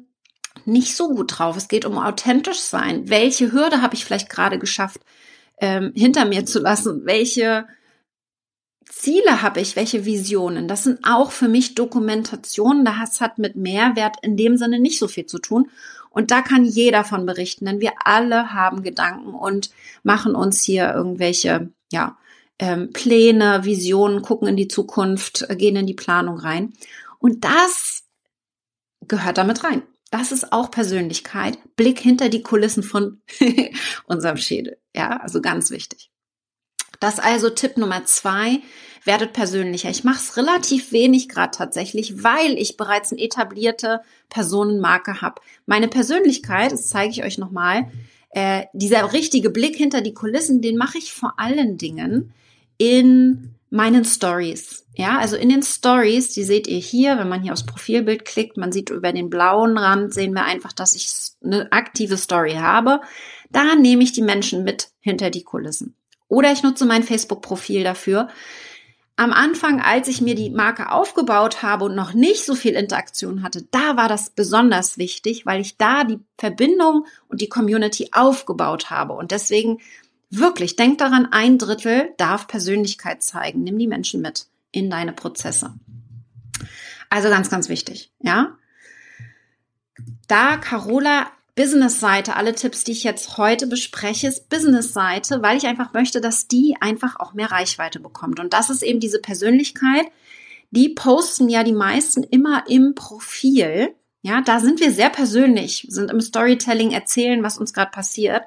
nicht 0.65 0.95
so 0.95 1.09
gut 1.09 1.37
drauf? 1.37 1.57
Es 1.57 1.67
geht 1.67 1.85
um 1.85 1.97
authentisch 1.97 2.59
sein. 2.59 3.09
Welche 3.09 3.51
Hürde 3.51 3.81
habe 3.81 3.95
ich 3.95 4.05
vielleicht 4.05 4.29
gerade 4.29 4.59
geschafft, 4.59 5.01
ähm, 5.59 5.93
hinter 5.95 6.25
mir 6.25 6.45
zu 6.45 6.59
lassen? 6.59 7.05
Welche 7.05 7.67
Ziele 8.89 9.41
habe 9.41 9.59
ich, 9.59 9.75
welche 9.75 10.05
Visionen? 10.05 10.67
Das 10.67 10.83
sind 10.83 10.99
auch 11.03 11.31
für 11.31 11.47
mich 11.47 11.75
Dokumentationen. 11.75 12.85
Das 12.85 13.21
hat 13.21 13.37
mit 13.37 13.55
Mehrwert 13.55 14.17
in 14.21 14.37
dem 14.37 14.57
Sinne 14.57 14.79
nicht 14.79 14.99
so 14.99 15.07
viel 15.07 15.25
zu 15.25 15.39
tun. 15.39 15.69
Und 16.09 16.29
da 16.29 16.41
kann 16.41 16.63
jeder 16.63 17.03
von 17.03 17.25
berichten, 17.25 17.65
denn 17.65 17.81
wir 17.81 17.93
alle 18.05 18.53
haben 18.53 18.83
Gedanken 18.83 19.33
und 19.33 19.71
machen 20.03 20.35
uns 20.35 20.61
hier 20.61 20.93
irgendwelche, 20.93 21.71
ja, 21.91 22.17
ähm, 22.59 22.91
Pläne, 22.93 23.65
Visionen, 23.65 24.21
gucken 24.21 24.47
in 24.47 24.55
die 24.55 24.67
Zukunft, 24.67 25.45
äh, 25.49 25.55
gehen 25.55 25.75
in 25.75 25.87
die 25.87 25.95
Planung 25.95 26.37
rein. 26.37 26.73
Und 27.17 27.43
das 27.43 28.03
gehört 29.07 29.39
damit 29.39 29.63
rein. 29.63 29.81
Das 30.13 30.31
ist 30.31 30.53
auch 30.53 30.69
Persönlichkeit. 30.69 31.57
Blick 31.75 31.99
hinter 31.99 32.29
die 32.29 32.43
Kulissen 32.43 32.83
von 32.83 33.23
unserem 34.05 34.37
Schädel. 34.37 34.77
Ja, 34.95 35.17
also 35.17 35.41
ganz 35.41 35.71
wichtig. 35.71 36.11
Das 36.99 37.17
also 37.17 37.49
Tipp 37.49 37.77
Nummer 37.77 38.05
zwei. 38.05 38.59
Werdet 39.05 39.33
persönlicher. 39.33 39.89
Ich 39.89 40.03
mache 40.03 40.19
es 40.19 40.37
relativ 40.37 40.91
wenig 40.91 41.29
gerade 41.29 41.57
tatsächlich, 41.57 42.23
weil 42.23 42.59
ich 42.59 42.77
bereits 42.77 43.11
eine 43.11 43.21
etablierte 43.21 44.01
Personenmarke 44.29 45.19
habe. 45.19 45.41
Meine 45.65 45.87
Persönlichkeit, 45.87 46.71
das 46.71 46.89
zeige 46.89 47.11
ich 47.11 47.23
euch 47.23 47.39
nochmal, 47.39 47.91
äh, 48.29 48.65
dieser 48.73 49.13
richtige 49.13 49.49
Blick 49.49 49.75
hinter 49.75 50.01
die 50.01 50.13
Kulissen, 50.13 50.61
den 50.61 50.77
mache 50.77 50.99
ich 50.99 51.11
vor 51.11 51.33
allen 51.37 51.79
Dingen 51.79 52.33
in 52.77 53.55
meinen 53.73 54.05
Stories. 54.05 54.85
Ja, 54.95 55.17
also 55.17 55.35
in 55.35 55.49
den 55.49 55.63
Stories, 55.63 56.29
die 56.29 56.43
seht 56.43 56.67
ihr 56.67 56.77
hier, 56.77 57.17
wenn 57.17 57.27
man 57.27 57.41
hier 57.41 57.53
aufs 57.53 57.65
Profilbild 57.65 58.23
klickt, 58.23 58.55
man 58.55 58.71
sieht 58.71 58.91
über 58.91 59.11
den 59.11 59.31
blauen 59.31 59.79
Rand, 59.79 60.13
sehen 60.13 60.33
wir 60.33 60.45
einfach, 60.45 60.73
dass 60.73 60.93
ich 60.93 61.09
eine 61.43 61.71
aktive 61.71 62.17
Story 62.17 62.53
habe. 62.53 63.01
Da 63.49 63.73
nehme 63.73 64.03
ich 64.03 64.13
die 64.13 64.21
Menschen 64.21 64.63
mit 64.63 64.89
hinter 64.99 65.31
die 65.31 65.41
Kulissen. 65.41 65.95
Oder 66.27 66.51
ich 66.51 66.61
nutze 66.61 66.85
mein 66.85 67.01
Facebook-Profil 67.01 67.83
dafür. 67.83 68.27
Am 69.15 69.33
Anfang, 69.33 69.81
als 69.81 70.07
ich 70.07 70.21
mir 70.21 70.35
die 70.35 70.51
Marke 70.51 70.91
aufgebaut 70.91 71.63
habe 71.63 71.85
und 71.85 71.95
noch 71.95 72.13
nicht 72.13 72.45
so 72.45 72.53
viel 72.53 72.73
Interaktion 72.73 73.41
hatte, 73.41 73.63
da 73.71 73.97
war 73.97 74.07
das 74.07 74.29
besonders 74.29 74.99
wichtig, 74.99 75.47
weil 75.47 75.61
ich 75.61 75.77
da 75.77 76.03
die 76.03 76.19
Verbindung 76.37 77.07
und 77.27 77.41
die 77.41 77.49
Community 77.49 78.09
aufgebaut 78.11 78.91
habe. 78.91 79.13
Und 79.13 79.31
deswegen 79.31 79.79
wirklich, 80.39 80.75
denk 80.75 80.97
daran, 80.97 81.27
ein 81.31 81.57
Drittel 81.57 82.13
darf 82.17 82.47
Persönlichkeit 82.47 83.23
zeigen. 83.23 83.63
Nimm 83.63 83.77
die 83.77 83.87
Menschen 83.87 84.21
mit 84.21 84.47
in 84.71 84.89
deine 84.89 85.13
Prozesse. 85.13 85.73
Also 87.09 87.29
ganz, 87.29 87.49
ganz 87.49 87.69
wichtig, 87.69 88.11
ja. 88.19 88.57
Da 90.27 90.57
Carola 90.57 91.27
Business-Seite, 91.55 92.35
alle 92.35 92.55
Tipps, 92.55 92.83
die 92.83 92.93
ich 92.93 93.03
jetzt 93.03 93.37
heute 93.37 93.67
bespreche, 93.67 94.27
ist 94.27 94.49
Business-Seite, 94.49 95.43
weil 95.43 95.57
ich 95.57 95.67
einfach 95.67 95.93
möchte, 95.93 96.19
dass 96.19 96.47
die 96.47 96.75
einfach 96.79 97.19
auch 97.19 97.33
mehr 97.33 97.51
Reichweite 97.51 97.99
bekommt. 97.99 98.39
Und 98.39 98.53
das 98.53 98.71
ist 98.71 98.81
eben 98.81 98.99
diese 98.99 99.19
Persönlichkeit. 99.19 100.05
Die 100.71 100.89
posten 100.89 101.49
ja 101.49 101.63
die 101.63 101.73
meisten 101.73 102.23
immer 102.23 102.63
im 102.67 102.95
Profil. 102.95 103.93
Ja, 104.23 104.41
da 104.41 104.59
sind 104.59 104.79
wir 104.79 104.91
sehr 104.91 105.11
persönlich, 105.11 105.85
sind 105.89 106.09
im 106.09 106.21
Storytelling, 106.21 106.91
erzählen, 106.91 107.43
was 107.43 107.59
uns 107.59 107.73
gerade 107.73 107.91
passiert, 107.91 108.41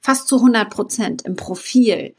fast 0.00 0.28
zu 0.28 0.36
100 0.36 0.70
Prozent 0.70 1.22
im 1.22 1.36
Profil. 1.36 2.14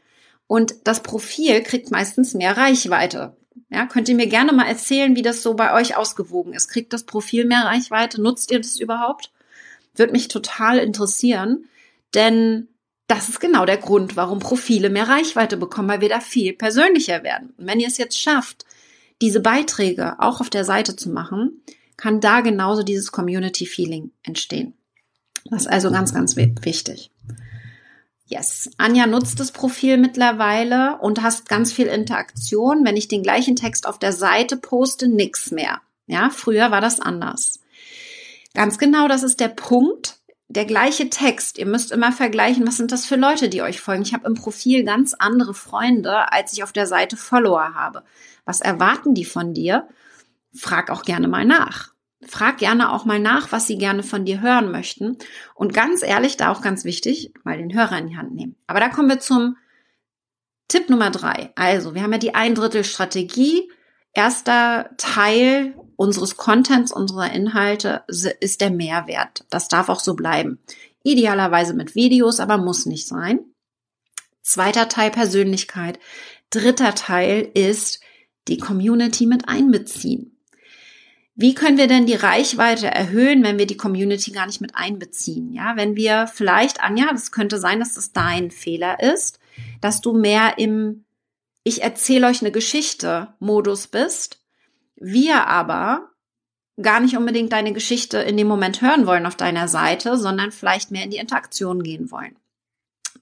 Und 0.46 0.74
das 0.84 1.02
Profil 1.02 1.62
kriegt 1.62 1.90
meistens 1.90 2.34
mehr 2.34 2.56
Reichweite. 2.56 3.36
Ja, 3.70 3.86
könnt 3.86 4.08
ihr 4.08 4.14
mir 4.14 4.26
gerne 4.26 4.52
mal 4.52 4.66
erzählen, 4.66 5.16
wie 5.16 5.22
das 5.22 5.42
so 5.42 5.54
bei 5.54 5.74
euch 5.74 5.96
ausgewogen 5.96 6.52
ist? 6.52 6.68
Kriegt 6.68 6.92
das 6.92 7.04
Profil 7.04 7.46
mehr 7.46 7.64
Reichweite? 7.64 8.20
Nutzt 8.20 8.50
ihr 8.50 8.60
das 8.60 8.78
überhaupt? 8.78 9.32
Würde 9.94 10.12
mich 10.12 10.28
total 10.28 10.78
interessieren, 10.78 11.64
denn 12.14 12.68
das 13.08 13.28
ist 13.28 13.40
genau 13.40 13.66
der 13.66 13.76
Grund, 13.76 14.16
warum 14.16 14.38
Profile 14.38 14.88
mehr 14.88 15.08
Reichweite 15.08 15.56
bekommen, 15.56 15.88
weil 15.88 16.00
wir 16.00 16.08
da 16.08 16.20
viel 16.20 16.54
persönlicher 16.54 17.22
werden. 17.22 17.52
Und 17.58 17.66
wenn 17.66 17.80
ihr 17.80 17.88
es 17.88 17.98
jetzt 17.98 18.18
schafft, 18.18 18.64
diese 19.20 19.40
Beiträge 19.40 20.18
auch 20.18 20.40
auf 20.40 20.50
der 20.50 20.64
Seite 20.64 20.96
zu 20.96 21.10
machen, 21.10 21.62
kann 21.96 22.20
da 22.20 22.40
genauso 22.40 22.82
dieses 22.82 23.12
Community 23.12 23.66
Feeling 23.66 24.10
entstehen. 24.22 24.74
Das 25.44 25.62
ist 25.62 25.68
also 25.68 25.90
ganz, 25.90 26.14
ganz 26.14 26.36
wichtig. 26.36 27.10
Yes. 28.32 28.70
Anja 28.78 29.06
nutzt 29.06 29.40
das 29.40 29.52
Profil 29.52 29.98
mittlerweile 29.98 30.96
und 31.00 31.20
hast 31.20 31.50
ganz 31.50 31.70
viel 31.70 31.86
Interaktion. 31.86 32.82
Wenn 32.82 32.96
ich 32.96 33.06
den 33.06 33.22
gleichen 33.22 33.56
Text 33.56 33.86
auf 33.86 33.98
der 33.98 34.14
Seite 34.14 34.56
poste, 34.56 35.06
nix 35.06 35.50
mehr. 35.50 35.82
Ja, 36.06 36.30
früher 36.30 36.70
war 36.70 36.80
das 36.80 36.98
anders. 36.98 37.60
Ganz 38.54 38.78
genau, 38.78 39.06
das 39.06 39.22
ist 39.22 39.38
der 39.38 39.48
Punkt. 39.48 40.20
Der 40.48 40.64
gleiche 40.64 41.10
Text. 41.10 41.58
Ihr 41.58 41.66
müsst 41.66 41.92
immer 41.92 42.10
vergleichen, 42.10 42.66
was 42.66 42.78
sind 42.78 42.90
das 42.90 43.04
für 43.04 43.16
Leute, 43.16 43.50
die 43.50 43.60
euch 43.60 43.82
folgen. 43.82 44.02
Ich 44.02 44.14
habe 44.14 44.26
im 44.26 44.34
Profil 44.34 44.82
ganz 44.82 45.12
andere 45.12 45.52
Freunde, 45.52 46.32
als 46.32 46.54
ich 46.54 46.62
auf 46.62 46.72
der 46.72 46.86
Seite 46.86 47.18
Follower 47.18 47.74
habe. 47.74 48.02
Was 48.46 48.62
erwarten 48.62 49.12
die 49.12 49.26
von 49.26 49.52
dir? 49.52 49.88
Frag 50.54 50.88
auch 50.88 51.02
gerne 51.02 51.28
mal 51.28 51.44
nach. 51.44 51.91
Frag 52.26 52.58
gerne 52.58 52.92
auch 52.92 53.04
mal 53.04 53.18
nach, 53.18 53.52
was 53.52 53.66
sie 53.66 53.78
gerne 53.78 54.02
von 54.02 54.24
dir 54.24 54.40
hören 54.40 54.70
möchten. 54.70 55.18
Und 55.54 55.74
ganz 55.74 56.02
ehrlich, 56.02 56.36
da 56.36 56.50
auch 56.50 56.62
ganz 56.62 56.84
wichtig, 56.84 57.32
mal 57.44 57.58
den 57.58 57.74
Hörer 57.74 57.98
in 57.98 58.08
die 58.08 58.16
Hand 58.16 58.34
nehmen. 58.34 58.56
Aber 58.66 58.80
da 58.80 58.88
kommen 58.88 59.08
wir 59.08 59.20
zum 59.20 59.56
Tipp 60.68 60.88
Nummer 60.88 61.10
drei. 61.10 61.50
Also, 61.56 61.94
wir 61.94 62.02
haben 62.02 62.12
ja 62.12 62.18
die 62.18 62.34
Ein-Drittel-Strategie. 62.34 63.70
Erster 64.14 64.90
Teil 64.98 65.74
unseres 65.96 66.36
Contents, 66.36 66.92
unserer 66.92 67.32
Inhalte 67.32 68.04
ist 68.08 68.60
der 68.60 68.70
Mehrwert. 68.70 69.44
Das 69.50 69.68
darf 69.68 69.88
auch 69.88 70.00
so 70.00 70.14
bleiben. 70.14 70.58
Idealerweise 71.02 71.74
mit 71.74 71.94
Videos, 71.94 72.38
aber 72.38 72.58
muss 72.58 72.86
nicht 72.86 73.06
sein. 73.06 73.40
Zweiter 74.42 74.88
Teil 74.88 75.10
Persönlichkeit. 75.10 75.98
Dritter 76.50 76.94
Teil 76.94 77.50
ist 77.54 78.00
die 78.48 78.58
Community 78.58 79.26
mit 79.26 79.48
einbeziehen. 79.48 80.31
Wie 81.34 81.54
können 81.54 81.78
wir 81.78 81.86
denn 81.86 82.06
die 82.06 82.14
Reichweite 82.14 82.88
erhöhen, 82.88 83.42
wenn 83.42 83.58
wir 83.58 83.66
die 83.66 83.76
Community 83.76 84.32
gar 84.32 84.46
nicht 84.46 84.60
mit 84.60 84.76
einbeziehen? 84.76 85.52
Ja, 85.52 85.76
wenn 85.76 85.96
wir 85.96 86.26
vielleicht, 86.26 86.82
Anja, 86.82 87.06
das 87.10 87.32
könnte 87.32 87.58
sein, 87.58 87.80
dass 87.80 87.94
das 87.94 88.12
dein 88.12 88.50
Fehler 88.50 89.00
ist, 89.00 89.38
dass 89.80 90.00
du 90.00 90.12
mehr 90.12 90.58
im 90.58 91.04
Ich 91.64 91.82
erzähle 91.82 92.26
euch 92.26 92.42
eine 92.42 92.52
Geschichte 92.52 93.32
Modus 93.38 93.86
bist 93.86 94.42
wir 95.02 95.48
aber 95.48 96.10
gar 96.80 97.00
nicht 97.00 97.16
unbedingt 97.16 97.52
deine 97.52 97.72
Geschichte 97.72 98.18
in 98.18 98.36
dem 98.36 98.46
Moment 98.46 98.80
hören 98.80 99.06
wollen 99.06 99.26
auf 99.26 99.36
deiner 99.36 99.68
Seite, 99.68 100.16
sondern 100.16 100.52
vielleicht 100.52 100.90
mehr 100.90 101.04
in 101.04 101.10
die 101.10 101.18
Interaktion 101.18 101.82
gehen 101.82 102.10
wollen. 102.10 102.36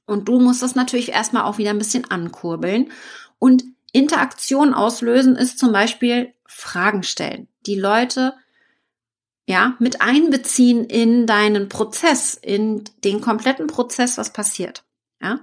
Und 0.07 0.29
du 0.29 0.39
musst 0.39 0.63
das 0.63 0.75
natürlich 0.75 1.11
erstmal 1.11 1.45
auch 1.45 1.59
wieder 1.59 1.71
ein 1.71 1.79
bisschen 1.79 2.09
ankurbeln. 2.11 2.93
Und 3.39 3.65
Interaktion 3.93 4.75
auslösen 4.75 5.37
ist 5.37 5.59
zum 5.59 5.73
Beispiel 5.73 6.33
Fragen 6.61 7.03
stellen. 7.03 7.49
Die 7.67 7.75
Leute 7.75 8.35
ja, 9.51 9.75
mit 9.81 10.01
einbeziehen 10.01 10.85
in 10.85 11.27
deinen 11.27 11.69
Prozess, 11.69 12.35
in 12.35 12.85
den 13.03 13.21
kompletten 13.21 13.67
Prozess, 13.67 14.17
was 14.17 14.33
passiert. 14.33 14.85
Ja? 15.21 15.41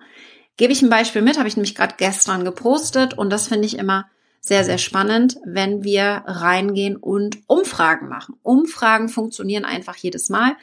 Gebe 0.55 0.71
ich 0.71 0.81
ein 0.81 0.89
Beispiel 0.89 1.21
mit, 1.21 1.37
habe 1.37 1.49
ich 1.49 1.57
nämlich 1.57 1.75
gerade 1.75 1.95
gestern 1.97 2.45
gepostet 2.45 3.15
und 3.15 3.29
das 3.29 3.47
finde 3.47 3.65
ich 3.65 3.77
immer 3.77 4.05
sehr, 4.39 4.63
sehr 4.63 4.77
spannend, 4.77 5.37
wenn 5.43 5.83
wir 5.83 6.23
reingehen 6.25 6.95
und 6.95 7.39
Umfragen 7.47 8.07
machen. 8.07 8.35
Umfragen 8.43 9.09
funktionieren 9.09 9.65
einfach 9.65 9.97
jedes 9.97 10.29
Mal. 10.29 10.55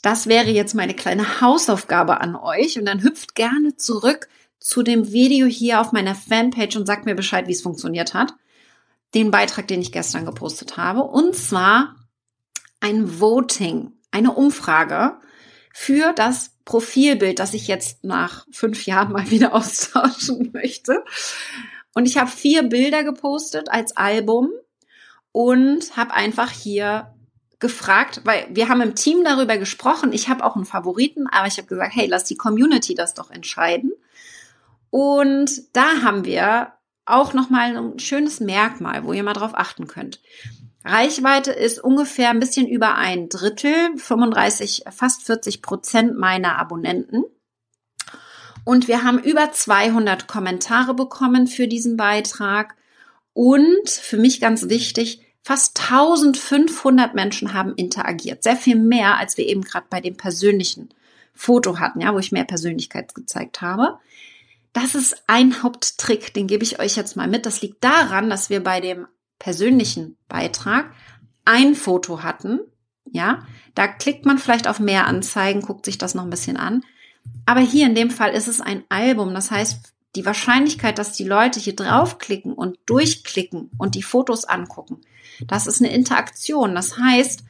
Das 0.00 0.26
wäre 0.26 0.48
jetzt 0.48 0.74
meine 0.74 0.94
kleine 0.94 1.42
Hausaufgabe 1.42 2.22
an 2.22 2.34
euch 2.34 2.78
und 2.78 2.86
dann 2.86 3.02
hüpft 3.02 3.34
gerne 3.34 3.76
zurück 3.76 4.28
zu 4.58 4.82
dem 4.82 5.12
Video 5.12 5.46
hier 5.46 5.82
auf 5.82 5.92
meiner 5.92 6.14
Fanpage 6.14 6.76
und 6.76 6.86
sagt 6.86 7.04
mir 7.04 7.14
Bescheid, 7.14 7.46
wie 7.46 7.52
es 7.52 7.62
funktioniert 7.62 8.14
hat. 8.14 8.32
Den 9.14 9.30
Beitrag, 9.30 9.66
den 9.68 9.80
ich 9.80 9.92
gestern 9.92 10.26
gepostet 10.26 10.76
habe. 10.76 11.02
Und 11.02 11.34
zwar 11.34 11.96
ein 12.80 13.20
Voting, 13.20 13.92
eine 14.10 14.32
Umfrage 14.32 15.18
für 15.72 16.12
das 16.12 16.50
Profilbild, 16.64 17.38
das 17.38 17.54
ich 17.54 17.68
jetzt 17.68 18.04
nach 18.04 18.46
fünf 18.50 18.86
Jahren 18.86 19.12
mal 19.12 19.30
wieder 19.30 19.54
austauschen 19.54 20.50
möchte. 20.52 21.04
Und 21.94 22.06
ich 22.06 22.18
habe 22.18 22.30
vier 22.30 22.62
Bilder 22.62 23.04
gepostet 23.04 23.70
als 23.70 23.96
Album 23.96 24.50
und 25.32 25.96
habe 25.96 26.14
einfach 26.14 26.50
hier 26.50 27.14
gefragt, 27.58 28.20
weil 28.24 28.46
wir 28.50 28.68
haben 28.68 28.80
im 28.80 28.94
Team 28.94 29.24
darüber 29.24 29.56
gesprochen. 29.58 30.12
Ich 30.12 30.28
habe 30.28 30.44
auch 30.44 30.54
einen 30.54 30.64
Favoriten, 30.64 31.26
aber 31.26 31.48
ich 31.48 31.56
habe 31.56 31.66
gesagt, 31.66 31.94
hey, 31.94 32.06
lass 32.06 32.24
die 32.24 32.36
Community 32.36 32.94
das 32.94 33.14
doch 33.14 33.30
entscheiden. 33.30 33.92
Und 34.90 35.74
da 35.74 36.02
haben 36.02 36.24
wir 36.24 36.72
auch 37.10 37.32
noch 37.32 37.50
mal 37.50 37.76
ein 37.76 37.98
schönes 37.98 38.40
Merkmal, 38.40 39.04
wo 39.04 39.12
ihr 39.12 39.22
mal 39.22 39.34
drauf 39.34 39.52
achten 39.54 39.86
könnt. 39.86 40.20
Reichweite 40.84 41.52
ist 41.52 41.82
ungefähr 41.82 42.30
ein 42.30 42.40
bisschen 42.40 42.66
über 42.66 42.94
ein 42.94 43.28
Drittel, 43.28 43.96
35, 43.96 44.84
fast 44.90 45.24
40 45.24 45.60
Prozent 45.60 46.16
meiner 46.16 46.58
Abonnenten. 46.58 47.24
Und 48.64 48.86
wir 48.86 49.02
haben 49.02 49.18
über 49.18 49.50
200 49.50 50.28
Kommentare 50.28 50.94
bekommen 50.94 51.46
für 51.46 51.68
diesen 51.68 51.96
Beitrag. 51.96 52.76
Und 53.32 53.88
für 53.88 54.18
mich 54.18 54.40
ganz 54.40 54.68
wichtig, 54.68 55.22
fast 55.42 55.80
1500 55.90 57.14
Menschen 57.14 57.54
haben 57.54 57.74
interagiert. 57.74 58.42
Sehr 58.42 58.56
viel 58.56 58.76
mehr, 58.76 59.16
als 59.18 59.36
wir 59.36 59.46
eben 59.46 59.62
gerade 59.62 59.86
bei 59.88 60.00
dem 60.00 60.16
persönlichen 60.16 60.90
Foto 61.34 61.78
hatten, 61.78 62.00
ja, 62.00 62.12
wo 62.12 62.18
ich 62.18 62.32
mehr 62.32 62.44
Persönlichkeit 62.44 63.14
gezeigt 63.14 63.62
habe. 63.62 63.98
Das 64.72 64.94
ist 64.94 65.24
ein 65.26 65.62
Haupttrick, 65.62 66.34
den 66.34 66.46
gebe 66.46 66.64
ich 66.64 66.78
euch 66.78 66.96
jetzt 66.96 67.16
mal 67.16 67.28
mit. 67.28 67.46
Das 67.46 67.62
liegt 67.62 67.82
daran, 67.82 68.30
dass 68.30 68.50
wir 68.50 68.62
bei 68.62 68.80
dem 68.80 69.06
persönlichen 69.38 70.16
Beitrag 70.28 70.92
ein 71.44 71.74
Foto 71.74 72.22
hatten. 72.22 72.60
Ja, 73.10 73.46
da 73.74 73.88
klickt 73.88 74.26
man 74.26 74.38
vielleicht 74.38 74.68
auf 74.68 74.80
mehr 74.80 75.06
Anzeigen, 75.06 75.62
guckt 75.62 75.86
sich 75.86 75.96
das 75.96 76.14
noch 76.14 76.24
ein 76.24 76.30
bisschen 76.30 76.56
an. 76.56 76.84
Aber 77.46 77.60
hier 77.60 77.86
in 77.86 77.94
dem 77.94 78.10
Fall 78.10 78.32
ist 78.32 78.48
es 78.48 78.60
ein 78.60 78.84
Album. 78.88 79.32
Das 79.32 79.50
heißt, 79.50 79.94
die 80.16 80.26
Wahrscheinlichkeit, 80.26 80.98
dass 80.98 81.12
die 81.12 81.24
Leute 81.24 81.60
hier 81.60 81.76
draufklicken 81.76 82.52
und 82.52 82.78
durchklicken 82.86 83.70
und 83.78 83.94
die 83.94 84.02
Fotos 84.02 84.44
angucken, 84.44 85.00
das 85.46 85.66
ist 85.66 85.80
eine 85.80 85.92
Interaktion. 85.92 86.74
Das 86.74 86.98
heißt, 86.98 87.44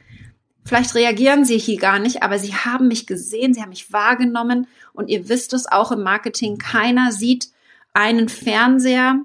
vielleicht 0.69 0.95
reagieren 0.95 1.43
sie 1.43 1.57
hier 1.57 1.77
gar 1.77 1.99
nicht, 1.99 2.23
aber 2.23 2.39
sie 2.39 2.55
haben 2.55 2.87
mich 2.87 3.05
gesehen, 3.05 3.53
sie 3.53 3.61
haben 3.61 3.69
mich 3.69 3.91
wahrgenommen 3.91 4.67
und 4.93 5.09
ihr 5.09 5.27
wisst 5.27 5.53
es 5.53 5.67
auch 5.67 5.91
im 5.91 6.03
Marketing, 6.03 6.57
keiner 6.57 7.11
sieht 7.11 7.49
einen 7.93 8.29
Fernseher. 8.29 9.19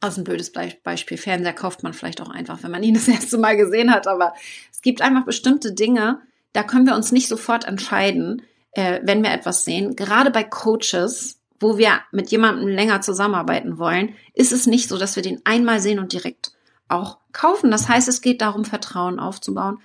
Also 0.00 0.20
ein 0.20 0.24
blödes 0.24 0.52
Beispiel, 0.52 1.18
Fernseher 1.18 1.52
kauft 1.52 1.82
man 1.82 1.92
vielleicht 1.92 2.20
auch 2.20 2.30
einfach, 2.30 2.62
wenn 2.62 2.70
man 2.70 2.82
ihn 2.82 2.94
das 2.94 3.06
erste 3.06 3.38
Mal 3.38 3.56
gesehen 3.56 3.92
hat, 3.92 4.08
aber 4.08 4.34
es 4.72 4.82
gibt 4.82 5.02
einfach 5.02 5.24
bestimmte 5.24 5.72
Dinge, 5.72 6.20
da 6.52 6.64
können 6.64 6.86
wir 6.86 6.96
uns 6.96 7.12
nicht 7.12 7.28
sofort 7.28 7.64
entscheiden 7.64 8.42
äh, 8.72 9.00
wenn 9.02 9.22
wir 9.22 9.32
etwas 9.32 9.64
sehen. 9.64 9.96
Gerade 9.96 10.30
bei 10.30 10.44
Coaches, 10.44 11.38
wo 11.58 11.78
wir 11.78 12.00
mit 12.12 12.30
jemandem 12.30 12.68
länger 12.68 13.00
zusammenarbeiten 13.00 13.78
wollen, 13.78 14.14
ist 14.34 14.52
es 14.52 14.66
nicht 14.66 14.88
so, 14.88 14.98
dass 14.98 15.16
wir 15.16 15.22
den 15.22 15.40
einmal 15.44 15.80
sehen 15.80 15.98
und 15.98 16.12
direkt 16.12 16.52
auch 16.88 17.18
kaufen. 17.32 17.70
Das 17.70 17.88
heißt, 17.88 18.08
es 18.08 18.20
geht 18.20 18.40
darum, 18.40 18.64
Vertrauen 18.64 19.20
aufzubauen. 19.20 19.78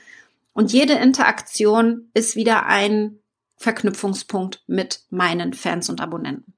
Und 0.56 0.72
jede 0.72 0.94
Interaktion 0.94 2.10
ist 2.14 2.38
wieder 2.38 2.66
ein 2.66 3.20
Verknüpfungspunkt 3.58 4.64
mit 4.68 5.02
meinen 5.10 5.54
Fans 5.54 5.90
und 5.90 6.00
Abonnenten. 6.00 6.54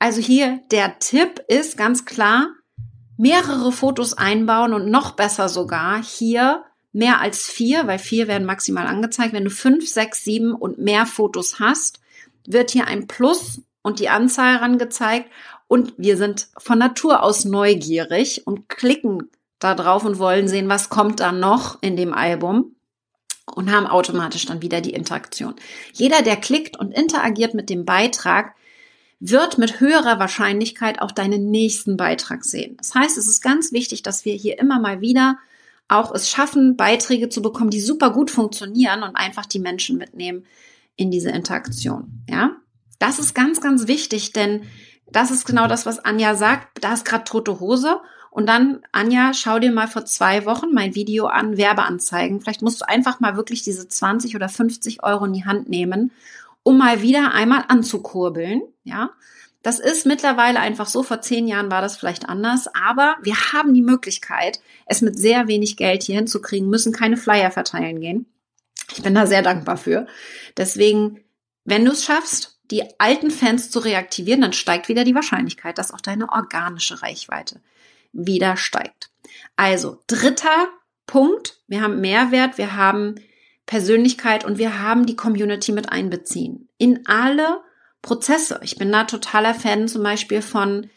Also 0.00 0.20
hier 0.20 0.60
der 0.72 0.98
Tipp 0.98 1.44
ist 1.46 1.76
ganz 1.76 2.04
klar, 2.04 2.48
mehrere 3.16 3.70
Fotos 3.70 4.14
einbauen 4.14 4.74
und 4.74 4.90
noch 4.90 5.12
besser 5.12 5.48
sogar 5.48 6.02
hier 6.02 6.64
mehr 6.92 7.20
als 7.20 7.48
vier, 7.48 7.86
weil 7.86 8.00
vier 8.00 8.26
werden 8.26 8.46
maximal 8.46 8.88
angezeigt. 8.88 9.32
Wenn 9.32 9.44
du 9.44 9.50
fünf, 9.50 9.88
sechs, 9.88 10.24
sieben 10.24 10.52
und 10.52 10.78
mehr 10.78 11.06
Fotos 11.06 11.60
hast, 11.60 12.00
wird 12.48 12.72
hier 12.72 12.88
ein 12.88 13.06
Plus 13.06 13.62
und 13.82 14.00
die 14.00 14.08
Anzahl 14.08 14.56
rangezeigt. 14.56 15.30
Und 15.68 15.94
wir 15.96 16.16
sind 16.16 16.48
von 16.58 16.80
Natur 16.80 17.22
aus 17.22 17.44
neugierig 17.44 18.44
und 18.44 18.68
klicken 18.68 19.30
da 19.60 19.76
drauf 19.76 20.04
und 20.04 20.18
wollen 20.18 20.48
sehen, 20.48 20.68
was 20.68 20.88
kommt 20.88 21.20
da 21.20 21.30
noch 21.30 21.80
in 21.80 21.94
dem 21.96 22.12
Album 22.12 22.74
und 23.54 23.72
haben 23.72 23.86
automatisch 23.86 24.46
dann 24.46 24.62
wieder 24.62 24.80
die 24.80 24.92
Interaktion. 24.92 25.54
Jeder, 25.92 26.22
der 26.22 26.36
klickt 26.36 26.78
und 26.78 26.92
interagiert 26.92 27.54
mit 27.54 27.70
dem 27.70 27.84
Beitrag, 27.84 28.54
wird 29.20 29.58
mit 29.58 29.80
höherer 29.80 30.18
Wahrscheinlichkeit 30.18 31.00
auch 31.02 31.12
deinen 31.12 31.50
nächsten 31.50 31.96
Beitrag 31.96 32.44
sehen. 32.44 32.76
Das 32.78 32.94
heißt, 32.94 33.18
es 33.18 33.28
ist 33.28 33.42
ganz 33.42 33.70
wichtig, 33.70 34.02
dass 34.02 34.24
wir 34.24 34.34
hier 34.34 34.58
immer 34.58 34.80
mal 34.80 35.00
wieder 35.00 35.38
auch 35.88 36.14
es 36.14 36.30
schaffen, 36.30 36.76
Beiträge 36.76 37.28
zu 37.28 37.42
bekommen, 37.42 37.70
die 37.70 37.80
super 37.80 38.10
gut 38.10 38.30
funktionieren 38.30 39.02
und 39.02 39.16
einfach 39.16 39.44
die 39.44 39.58
Menschen 39.58 39.98
mitnehmen 39.98 40.46
in 40.96 41.10
diese 41.10 41.30
Interaktion. 41.30 42.24
Ja, 42.28 42.56
das 42.98 43.18
ist 43.18 43.34
ganz, 43.34 43.60
ganz 43.60 43.88
wichtig, 43.88 44.32
denn 44.32 44.62
das 45.10 45.30
ist 45.30 45.46
genau 45.46 45.66
das, 45.66 45.86
was 45.86 45.98
Anja 45.98 46.34
sagt. 46.36 46.82
Da 46.82 46.92
ist 46.92 47.04
gerade 47.04 47.24
tote 47.24 47.60
Hose. 47.60 48.00
Und 48.30 48.46
dann, 48.46 48.80
Anja, 48.92 49.34
schau 49.34 49.58
dir 49.58 49.72
mal 49.72 49.88
vor 49.88 50.04
zwei 50.04 50.44
Wochen 50.44 50.72
mein 50.72 50.94
Video 50.94 51.26
an, 51.26 51.56
Werbeanzeigen. 51.56 52.40
Vielleicht 52.40 52.62
musst 52.62 52.80
du 52.80 52.88
einfach 52.88 53.18
mal 53.18 53.36
wirklich 53.36 53.62
diese 53.62 53.88
20 53.88 54.36
oder 54.36 54.48
50 54.48 55.02
Euro 55.02 55.24
in 55.24 55.32
die 55.32 55.44
Hand 55.44 55.68
nehmen, 55.68 56.12
um 56.62 56.78
mal 56.78 57.02
wieder 57.02 57.34
einmal 57.34 57.64
anzukurbeln. 57.66 58.62
Ja, 58.84 59.10
das 59.62 59.80
ist 59.80 60.06
mittlerweile 60.06 60.60
einfach 60.60 60.86
so. 60.86 61.02
Vor 61.02 61.20
zehn 61.20 61.48
Jahren 61.48 61.72
war 61.72 61.82
das 61.82 61.96
vielleicht 61.96 62.28
anders, 62.28 62.68
aber 62.72 63.16
wir 63.22 63.34
haben 63.52 63.74
die 63.74 63.82
Möglichkeit, 63.82 64.60
es 64.86 65.02
mit 65.02 65.18
sehr 65.18 65.48
wenig 65.48 65.76
Geld 65.76 66.04
hier 66.04 66.16
hinzukriegen, 66.16 66.70
müssen 66.70 66.92
keine 66.92 67.16
Flyer 67.16 67.50
verteilen 67.50 68.00
gehen. 68.00 68.26
Ich 68.92 69.02
bin 69.02 69.14
da 69.14 69.26
sehr 69.26 69.42
dankbar 69.42 69.76
für. 69.76 70.06
Deswegen, 70.56 71.20
wenn 71.64 71.84
du 71.84 71.90
es 71.90 72.04
schaffst, 72.04 72.58
die 72.70 72.84
alten 73.00 73.32
Fans 73.32 73.70
zu 73.70 73.80
reaktivieren, 73.80 74.40
dann 74.40 74.52
steigt 74.52 74.88
wieder 74.88 75.02
die 75.02 75.14
Wahrscheinlichkeit, 75.14 75.78
dass 75.78 75.92
auch 75.92 76.00
deine 76.00 76.30
organische 76.30 77.02
Reichweite 77.02 77.60
wieder 78.12 78.56
steigt. 78.56 79.10
Also, 79.56 80.02
dritter 80.06 80.68
Punkt. 81.06 81.60
Wir 81.66 81.82
haben 81.82 82.00
Mehrwert, 82.00 82.58
wir 82.58 82.76
haben 82.76 83.16
Persönlichkeit 83.66 84.44
und 84.44 84.58
wir 84.58 84.80
haben 84.80 85.06
die 85.06 85.16
Community 85.16 85.72
mit 85.72 85.90
einbeziehen. 85.92 86.68
In 86.78 87.06
alle 87.06 87.60
Prozesse. 88.02 88.60
Ich 88.62 88.76
bin 88.76 88.90
da 88.90 89.04
totaler 89.04 89.54
Fan 89.54 89.86
zum 89.86 90.02
Beispiel 90.02 90.42
von 90.42 90.88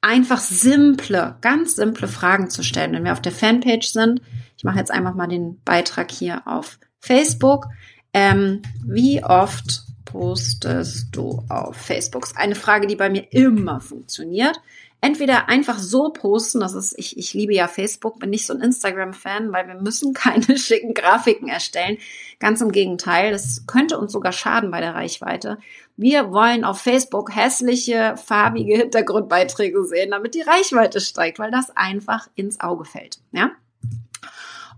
einfach 0.00 0.38
simple, 0.38 1.36
ganz 1.40 1.74
simple 1.76 2.08
Fragen 2.08 2.50
zu 2.50 2.62
stellen. 2.62 2.92
Wenn 2.92 3.04
wir 3.04 3.12
auf 3.12 3.22
der 3.22 3.32
Fanpage 3.32 3.88
sind, 3.88 4.20
ich 4.56 4.64
mache 4.64 4.78
jetzt 4.78 4.90
einfach 4.90 5.14
mal 5.14 5.26
den 5.26 5.60
Beitrag 5.64 6.10
hier 6.10 6.46
auf 6.46 6.78
Facebook. 6.98 7.66
Ähm, 8.12 8.62
wie 8.84 9.22
oft 9.24 9.82
postest 10.04 11.08
du 11.16 11.42
auf 11.48 11.76
Facebook? 11.76 12.24
Ist 12.24 12.36
eine 12.36 12.54
Frage, 12.54 12.86
die 12.86 12.96
bei 12.96 13.08
mir 13.08 13.32
immer 13.32 13.80
funktioniert 13.80 14.60
entweder 15.00 15.48
einfach 15.48 15.78
so 15.78 16.10
posten, 16.10 16.60
das 16.60 16.74
ist, 16.74 16.94
ich, 16.98 17.16
ich 17.16 17.32
liebe 17.32 17.54
ja 17.54 17.68
Facebook, 17.68 18.18
bin 18.18 18.30
nicht 18.30 18.46
so 18.46 18.54
ein 18.54 18.60
Instagram-Fan, 18.60 19.52
weil 19.52 19.66
wir 19.68 19.74
müssen 19.74 20.14
keine 20.14 20.58
schicken 20.58 20.94
Grafiken 20.94 21.48
erstellen. 21.48 21.98
Ganz 22.38 22.60
im 22.60 22.72
Gegenteil, 22.72 23.32
das 23.32 23.64
könnte 23.66 23.98
uns 23.98 24.12
sogar 24.12 24.32
schaden 24.32 24.70
bei 24.70 24.80
der 24.80 24.94
Reichweite. 24.94 25.58
Wir 25.96 26.32
wollen 26.32 26.64
auf 26.64 26.80
Facebook 26.80 27.34
hässliche, 27.34 28.16
farbige 28.16 28.76
Hintergrundbeiträge 28.76 29.84
sehen, 29.84 30.10
damit 30.10 30.34
die 30.34 30.42
Reichweite 30.42 31.00
steigt, 31.00 31.38
weil 31.38 31.50
das 31.50 31.76
einfach 31.76 32.28
ins 32.34 32.60
Auge 32.60 32.84
fällt, 32.84 33.18
ja? 33.32 33.50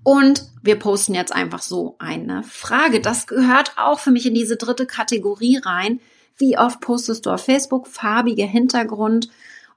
Und 0.04 0.48
wir 0.62 0.80
posten 0.80 1.14
jetzt 1.14 1.32
einfach 1.32 1.62
so 1.62 1.94
eine 2.00 2.42
Frage. 2.42 3.00
Das 3.00 3.28
gehört 3.28 3.74
auch 3.76 4.00
für 4.00 4.10
mich 4.10 4.26
in 4.26 4.34
diese 4.34 4.56
dritte 4.56 4.84
Kategorie 4.84 5.58
rein. 5.58 6.00
Wie 6.36 6.58
oft 6.58 6.80
postest 6.80 7.26
du 7.26 7.30
auf 7.30 7.44
Facebook? 7.44 7.86
Farbige 7.86 8.44
Hintergrund 8.44 9.28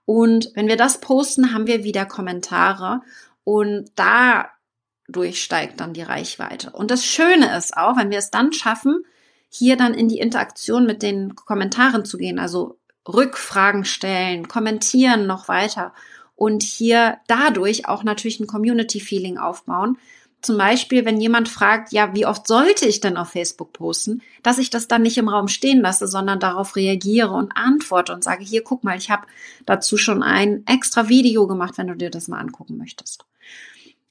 und 0.06 0.52
wenn 0.54 0.68
wir 0.68 0.78
das 0.78 1.00
posten, 1.00 1.54
haben 1.54 1.68
wir 1.68 1.84
wieder 1.84 2.06
Kommentare 2.06 3.02
und 3.44 3.92
dadurch 3.96 5.42
steigt 5.42 5.80
dann 5.80 5.94
die 5.94 6.04
Reichweite. 6.04 6.72
Und 6.72 6.92
das 6.92 7.06
Schöne 7.06 7.56
ist 7.58 7.76
auch, 7.76 7.98
wenn 7.98 8.12
wir 8.12 8.20
es 8.20 8.32
dann 8.32 8.54
schaffen, 8.54 9.04
hier 9.50 9.78
dann 9.78 9.94
in 9.94 10.08
die 10.08 10.20
Interaktion 10.20 10.86
mit 10.86 11.02
den 11.02 11.36
Kommentaren 11.36 12.06
zu 12.06 12.18
gehen, 12.18 12.40
also 12.40 12.78
Rückfragen 13.08 13.86
stellen, 13.86 14.48
kommentieren 14.48 15.28
noch 15.28 15.48
weiter 15.48 15.94
und 16.36 16.64
hier 16.64 17.18
dadurch 17.28 17.88
auch 17.88 18.04
natürlich 18.04 18.40
ein 18.40 18.48
Community-Feeling 18.48 19.38
aufbauen, 19.38 19.98
zum 20.46 20.58
Beispiel, 20.58 21.06
wenn 21.06 21.20
jemand 21.20 21.50
fragt, 21.50 21.92
ja, 21.92 22.14
wie 22.14 22.26
oft 22.26 22.48
sollte 22.48 22.86
ich 22.86 23.02
denn 23.02 23.18
auf 23.18 23.30
Facebook 23.30 23.74
posten, 23.74 24.22
dass 24.44 24.58
ich 24.58 24.70
das 24.70 24.88
dann 24.88 25.02
nicht 25.02 25.18
im 25.18 25.30
Raum 25.30 25.48
stehen 25.48 25.82
lasse, 25.82 26.08
sondern 26.08 26.40
darauf 26.40 26.76
reagiere 26.76 27.32
und 27.32 27.52
antworte 27.56 28.14
und 28.14 28.24
sage, 28.24 28.44
hier, 28.44 28.64
guck 28.64 28.84
mal, 28.84 28.98
ich 28.98 29.10
habe 29.10 29.28
dazu 29.66 29.98
schon 29.98 30.24
ein 30.24 30.64
extra 30.68 31.10
Video 31.10 31.48
gemacht, 31.48 31.78
wenn 31.78 31.88
du 31.88 31.96
dir 31.96 32.10
das 32.10 32.28
mal 32.28 32.40
angucken 32.40 32.78
möchtest. 32.78 33.26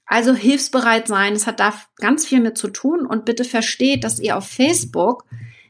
Also 0.06 0.34
hilfsbereit 0.34 1.08
sein, 1.08 1.32
es 1.32 1.46
hat 1.46 1.60
da 1.60 1.72
ganz 1.96 2.26
viel 2.26 2.40
mit 2.40 2.58
zu 2.58 2.68
tun 2.68 3.06
und 3.06 3.24
bitte 3.24 3.44
versteht, 3.44 4.04
dass 4.04 4.20
ihr 4.20 4.36
auf 4.36 4.46
Facebook 4.46 5.24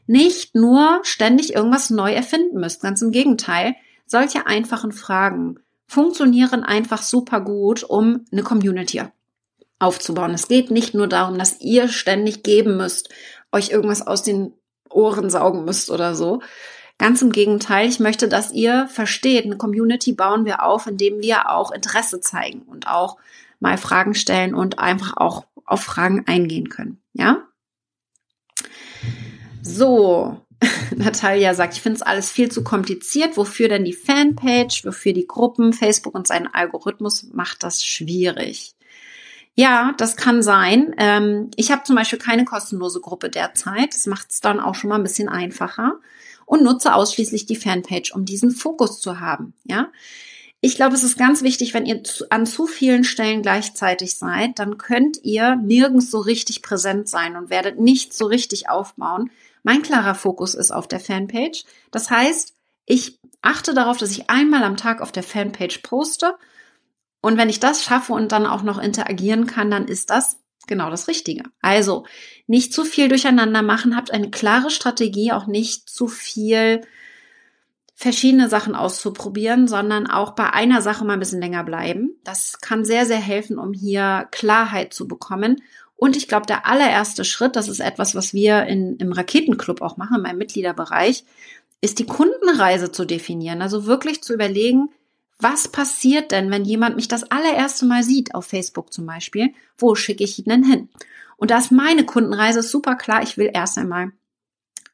nicht 0.07 0.55
nur 0.55 0.99
ständig 1.03 1.53
irgendwas 1.53 1.89
neu 1.89 2.11
erfinden 2.11 2.59
müsst. 2.59 2.81
Ganz 2.81 3.01
im 3.01 3.11
Gegenteil, 3.11 3.75
solche 4.05 4.45
einfachen 4.45 4.91
Fragen 4.91 5.59
funktionieren 5.87 6.63
einfach 6.63 7.01
super 7.01 7.41
gut, 7.41 7.83
um 7.83 8.25
eine 8.31 8.43
Community 8.43 9.01
aufzubauen. 9.85 10.33
Es 10.33 10.47
geht 10.47 10.71
nicht 10.71 10.95
nur 10.95 11.07
darum, 11.07 11.37
dass 11.37 11.61
ihr 11.61 11.87
ständig 11.87 12.41
geben 12.41 12.77
müsst, 12.77 13.09
euch 13.51 13.69
irgendwas 13.69 14.05
aus 14.05 14.23
den 14.23 14.53
Ohren 14.89 15.29
saugen 15.29 15.63
müsst 15.63 15.91
oder 15.91 16.15
so. 16.15 16.41
Ganz 16.97 17.21
im 17.21 17.31
Gegenteil, 17.31 17.87
ich 17.87 17.99
möchte, 17.99 18.27
dass 18.27 18.51
ihr 18.51 18.87
versteht, 18.87 19.45
eine 19.45 19.57
Community 19.57 20.13
bauen 20.13 20.45
wir 20.45 20.63
auf, 20.63 20.87
indem 20.87 21.21
wir 21.21 21.51
auch 21.51 21.71
Interesse 21.71 22.19
zeigen 22.19 22.61
und 22.63 22.87
auch 22.87 23.17
mal 23.59 23.77
Fragen 23.77 24.15
stellen 24.15 24.55
und 24.55 24.79
einfach 24.79 25.17
auch 25.17 25.45
auf 25.65 25.81
Fragen 25.81 26.23
eingehen 26.25 26.69
können. 26.69 27.01
Ja? 27.13 27.43
So, 29.61 30.45
Natalia 30.95 31.53
sagt, 31.53 31.73
ich 31.73 31.81
finde 31.81 31.97
es 31.97 32.01
alles 32.01 32.31
viel 32.31 32.49
zu 32.49 32.63
kompliziert. 32.63 33.37
Wofür 33.37 33.67
denn 33.67 33.85
die 33.85 33.93
Fanpage? 33.93 34.85
Wofür 34.85 35.13
die 35.13 35.27
Gruppen? 35.27 35.73
Facebook 35.73 36.15
und 36.15 36.27
sein 36.27 36.47
Algorithmus 36.53 37.23
macht 37.33 37.63
das 37.63 37.83
schwierig. 37.83 38.74
Ja, 39.55 39.93
das 39.97 40.17
kann 40.17 40.43
sein. 40.43 40.93
Ähm, 40.97 41.49
ich 41.55 41.71
habe 41.71 41.83
zum 41.83 41.95
Beispiel 41.95 42.19
keine 42.19 42.43
kostenlose 42.43 42.99
Gruppe 42.99 43.29
derzeit. 43.29 43.93
Das 43.93 44.05
macht 44.05 44.31
es 44.31 44.41
dann 44.41 44.59
auch 44.59 44.75
schon 44.75 44.89
mal 44.89 44.97
ein 44.97 45.03
bisschen 45.03 45.29
einfacher 45.29 45.99
und 46.45 46.63
nutze 46.63 46.93
ausschließlich 46.93 47.45
die 47.45 47.55
Fanpage, 47.55 48.13
um 48.13 48.25
diesen 48.25 48.51
Fokus 48.51 48.99
zu 48.99 49.19
haben. 49.21 49.53
Ja, 49.63 49.89
ich 50.65 50.75
glaube, 50.75 50.95
es 50.95 51.03
ist 51.03 51.17
ganz 51.17 51.43
wichtig, 51.43 51.73
wenn 51.73 51.85
ihr 51.85 52.01
an 52.31 52.45
zu 52.45 52.65
vielen 52.65 53.03
Stellen 53.03 53.43
gleichzeitig 53.43 54.15
seid, 54.15 54.57
dann 54.57 54.77
könnt 54.77 55.19
ihr 55.23 55.55
nirgends 55.55 56.09
so 56.09 56.19
richtig 56.19 56.61
präsent 56.61 57.07
sein 57.07 57.35
und 57.35 57.49
werdet 57.49 57.79
nicht 57.79 58.13
so 58.13 58.25
richtig 58.25 58.67
aufbauen. 58.67 59.29
Mein 59.63 59.83
klarer 59.83 60.15
Fokus 60.15 60.53
ist 60.55 60.71
auf 60.71 60.87
der 60.87 60.99
Fanpage. 60.99 61.65
Das 61.91 62.09
heißt, 62.09 62.55
ich 62.85 63.19
achte 63.41 63.73
darauf, 63.73 63.97
dass 63.97 64.11
ich 64.11 64.29
einmal 64.29 64.63
am 64.63 64.75
Tag 64.75 65.01
auf 65.01 65.11
der 65.11 65.23
Fanpage 65.23 65.79
poste 65.79 66.35
und 67.25 67.37
wenn 67.39 67.49
ich 67.49 67.59
das 67.59 67.83
schaffe 67.83 68.13
und 68.13 68.31
dann 68.31 68.45
auch 68.45 68.61
noch 68.61 68.77
interagieren 68.77 69.47
kann, 69.47 69.71
dann 69.71 69.87
ist 69.87 70.11
das 70.11 70.37
genau 70.67 70.91
das 70.91 71.07
Richtige. 71.07 71.41
Also 71.59 72.05
nicht 72.45 72.71
zu 72.71 72.85
viel 72.85 73.09
durcheinander 73.09 73.63
machen, 73.63 73.95
habt 73.95 74.11
eine 74.11 74.29
klare 74.29 74.69
Strategie, 74.69 75.31
auch 75.31 75.47
nicht 75.47 75.89
zu 75.89 76.07
viel 76.07 76.81
verschiedene 77.95 78.47
Sachen 78.47 78.75
auszuprobieren, 78.75 79.67
sondern 79.67 80.05
auch 80.05 80.33
bei 80.33 80.53
einer 80.53 80.83
Sache 80.83 81.03
mal 81.03 81.13
ein 81.13 81.19
bisschen 81.19 81.41
länger 81.41 81.63
bleiben. 81.63 82.11
Das 82.23 82.59
kann 82.61 82.85
sehr, 82.85 83.07
sehr 83.07 83.17
helfen, 83.17 83.57
um 83.57 83.73
hier 83.73 84.27
Klarheit 84.29 84.93
zu 84.93 85.07
bekommen. 85.07 85.63
Und 85.95 86.15
ich 86.15 86.27
glaube, 86.27 86.45
der 86.45 86.67
allererste 86.67 87.25
Schritt, 87.25 87.55
das 87.55 87.69
ist 87.69 87.79
etwas, 87.79 88.13
was 88.13 88.35
wir 88.35 88.65
in, 88.65 88.97
im 88.97 89.11
Raketenclub 89.11 89.81
auch 89.81 89.97
machen, 89.97 90.17
in 90.17 90.21
meinem 90.21 90.37
Mitgliederbereich, 90.37 91.25
ist 91.81 91.97
die 91.97 92.05
Kundenreise 92.05 92.91
zu 92.91 93.03
definieren. 93.03 93.63
Also 93.63 93.87
wirklich 93.87 94.21
zu 94.21 94.31
überlegen, 94.31 94.89
was 95.39 95.67
passiert 95.67 96.31
denn, 96.31 96.49
wenn 96.49 96.63
jemand 96.63 96.95
mich 96.95 97.07
das 97.07 97.29
allererste 97.29 97.85
Mal 97.85 98.03
sieht, 98.03 98.33
auf 98.33 98.45
Facebook 98.45 98.93
zum 98.93 99.05
Beispiel? 99.05 99.53
Wo 99.77 99.95
schicke 99.95 100.23
ich 100.23 100.39
ihn 100.39 100.45
denn 100.45 100.63
hin? 100.63 100.89
Und 101.37 101.51
da 101.51 101.57
ist 101.57 101.71
meine 101.71 102.05
Kundenreise 102.05 102.63
super 102.63 102.95
klar. 102.95 103.21
Ich 103.21 103.37
will 103.37 103.49
erst 103.53 103.77
einmal 103.77 104.11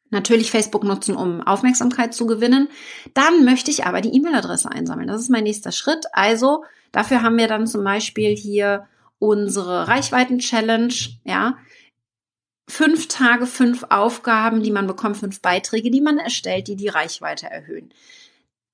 natürlich 0.10 0.52
Facebook 0.52 0.84
nutzen, 0.84 1.16
um 1.16 1.42
Aufmerksamkeit 1.42 2.14
zu 2.14 2.26
gewinnen. 2.26 2.68
Dann 3.14 3.46
möchte 3.46 3.72
ich 3.72 3.86
aber 3.86 4.02
die 4.02 4.14
E-Mail-Adresse 4.16 4.72
einsammeln. 4.72 5.08
Das 5.08 5.22
ist 5.22 5.30
mein 5.30 5.44
nächster 5.44 5.72
Schritt. 5.72 6.06
Also 6.12 6.64
dafür 6.92 7.22
haben 7.22 7.38
wir 7.38 7.48
dann 7.48 7.68
zum 7.68 7.84
Beispiel 7.84 8.36
hier 8.36 8.88
unsere 9.20 9.88
Reichweiten-Challenge, 9.88 10.94
ja. 11.24 11.58
Fünf 12.68 13.08
Tage, 13.10 13.48
fünf 13.48 13.84
Aufgaben, 13.90 14.64
die 14.64 14.72
man 14.72 14.88
bekommt, 14.88 15.18
fünf 15.18 15.42
Beiträge, 15.42 15.92
die 15.92 16.00
man 16.00 16.18
erstellt, 16.18 16.68
die 16.68 16.78
die 16.78 16.88
Reichweite 16.88 17.50
erhöhen. 17.50 17.94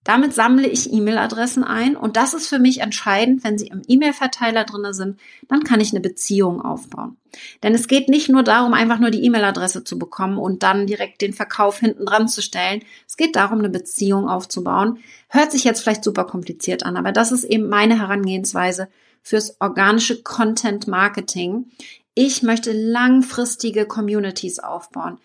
Damit 0.08 0.34
sammle 0.34 0.70
ich 0.70 0.94
E-Mail-Adressen 0.94 1.66
ein 1.66 1.98
und 1.98 2.16
das 2.16 2.34
ist 2.34 2.48
für 2.48 2.60
mich 2.60 2.80
entscheidend, 2.80 3.44
wenn 3.44 3.58
sie 3.58 3.68
im 3.68 3.82
E-Mail-Verteiler 3.86 4.64
drinne 4.64 4.94
sind, 4.94 5.20
dann 5.50 5.66
kann 5.66 5.82
ich 5.82 5.92
eine 5.92 6.00
Beziehung 6.00 6.62
aufbauen. 6.62 7.18
Denn 7.62 7.76
es 7.76 7.90
geht 7.90 8.08
nicht 8.08 8.30
nur 8.30 8.44
darum, 8.44 8.74
einfach 8.74 9.00
nur 9.00 9.12
die 9.12 9.26
E-Mail-Adresse 9.26 9.84
zu 9.84 10.00
bekommen 10.00 10.38
und 10.38 10.64
dann 10.64 10.88
direkt 10.88 11.22
den 11.22 11.34
Verkauf 11.34 11.80
hinten 11.80 12.06
dran 12.06 12.30
zu 12.30 12.42
stellen. 12.42 12.84
Es 13.06 13.18
geht 13.18 13.36
darum, 13.36 13.60
eine 13.60 13.70
Beziehung 13.70 14.30
aufzubauen. 14.30 15.00
Hört 15.28 15.52
sich 15.52 15.66
jetzt 15.66 15.82
vielleicht 15.82 16.06
super 16.06 16.24
kompliziert 16.24 16.86
an, 16.86 16.96
aber 16.96 17.12
das 17.12 17.34
ist 17.34 17.44
eben 17.44 17.68
meine 17.68 18.00
Herangehensweise 18.00 18.88
fürs 19.22 19.60
organische 19.60 20.24
Content 20.24 20.88
Marketing. 20.88 21.66
Ich 22.14 22.44
möchte 22.44 22.72
langfristige 22.72 23.86
Communities 23.86 24.60
aufbauen. 24.60 25.18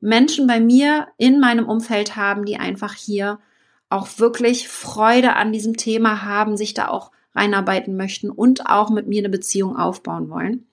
Menschen 0.00 0.46
bei 0.46 0.60
mir 0.60 1.08
in 1.18 1.40
meinem 1.40 1.68
Umfeld 1.68 2.16
haben, 2.16 2.46
die 2.46 2.56
einfach 2.56 2.94
hier 2.94 3.38
auch 3.90 4.18
wirklich 4.18 4.68
Freude 4.68 5.36
an 5.36 5.52
diesem 5.52 5.76
Thema 5.76 6.22
haben, 6.22 6.56
sich 6.56 6.72
da 6.74 6.88
auch 6.88 7.10
reinarbeiten 7.34 7.96
möchten 7.96 8.30
und 8.30 8.66
auch 8.66 8.90
mit 8.90 9.06
mir 9.06 9.18
eine 9.18 9.28
Beziehung 9.28 9.76
aufbauen 9.76 10.30
wollen. 10.30 10.66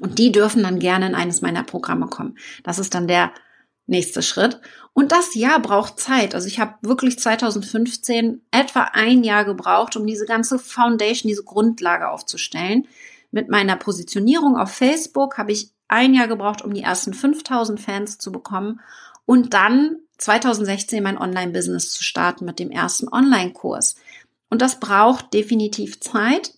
Und 0.00 0.18
die 0.18 0.32
dürfen 0.32 0.62
dann 0.62 0.78
gerne 0.78 1.06
in 1.06 1.14
eines 1.14 1.42
meiner 1.42 1.64
Programme 1.64 2.06
kommen. 2.06 2.38
Das 2.62 2.78
ist 2.78 2.94
dann 2.94 3.08
der 3.08 3.32
nächste 3.86 4.22
Schritt. 4.22 4.60
Und 4.94 5.12
das 5.12 5.34
Jahr 5.34 5.60
braucht 5.60 5.98
Zeit. 5.98 6.34
Also 6.34 6.46
ich 6.46 6.60
habe 6.60 6.74
wirklich 6.82 7.18
2015 7.18 8.42
etwa 8.50 8.90
ein 8.92 9.24
Jahr 9.24 9.44
gebraucht, 9.44 9.96
um 9.96 10.06
diese 10.06 10.26
ganze 10.26 10.58
Foundation, 10.58 11.28
diese 11.28 11.44
Grundlage 11.44 12.08
aufzustellen. 12.08 12.86
Mit 13.30 13.48
meiner 13.48 13.76
Positionierung 13.76 14.56
auf 14.56 14.70
Facebook 14.70 15.38
habe 15.38 15.52
ich 15.52 15.72
ein 15.88 16.14
Jahr 16.14 16.28
gebraucht, 16.28 16.62
um 16.62 16.72
die 16.72 16.82
ersten 16.82 17.12
5000 17.12 17.80
Fans 17.80 18.18
zu 18.18 18.32
bekommen. 18.32 18.80
Und 19.24 19.52
dann 19.54 19.96
2016 20.22 21.02
mein 21.02 21.18
Online-Business 21.18 21.92
zu 21.92 22.02
starten 22.02 22.44
mit 22.44 22.58
dem 22.58 22.70
ersten 22.70 23.08
Online-Kurs. 23.08 23.96
Und 24.50 24.62
das 24.62 24.80
braucht 24.80 25.32
definitiv 25.32 26.00
Zeit. 26.00 26.54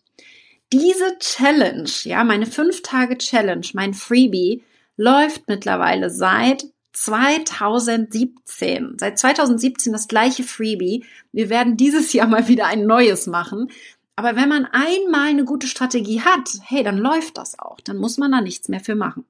Diese 0.73 1.19
Challenge, 1.19 1.91
ja, 2.03 2.25
meine 2.25 2.47
fünf 2.47 2.83
Tage 2.83 3.19
Challenge, 3.19 3.67
mein 3.75 3.95
Freebie, 3.95 4.65
läuft 4.97 5.49
mittlerweile 5.49 6.11
seit 6.11 6.65
2017. 6.95 8.97
Seit 8.99 9.19
2017 9.19 9.93
das 9.93 10.09
gleiche 10.09 10.45
Freebie. 10.45 11.05
Wir 11.33 11.51
werden 11.51 11.77
dieses 11.77 12.13
Jahr 12.13 12.27
mal 12.27 12.49
wieder 12.49 12.67
ein 12.67 12.87
neues 12.87 13.27
machen. 13.27 13.71
Aber 14.17 14.37
wenn 14.37 14.49
man 14.49 14.67
einmal 14.67 15.29
eine 15.29 15.45
gute 15.45 15.67
Strategie 15.67 16.21
hat, 16.21 16.49
hey, 16.63 16.85
dann 16.85 16.99
läuft 16.99 17.37
das 17.37 17.59
auch. 17.59 17.81
Dann 17.81 17.97
muss 17.97 18.17
man 18.17 18.31
da 18.31 18.41
nichts 18.41 18.69
mehr 18.69 18.81
für 18.81 18.95
machen. 18.95 19.25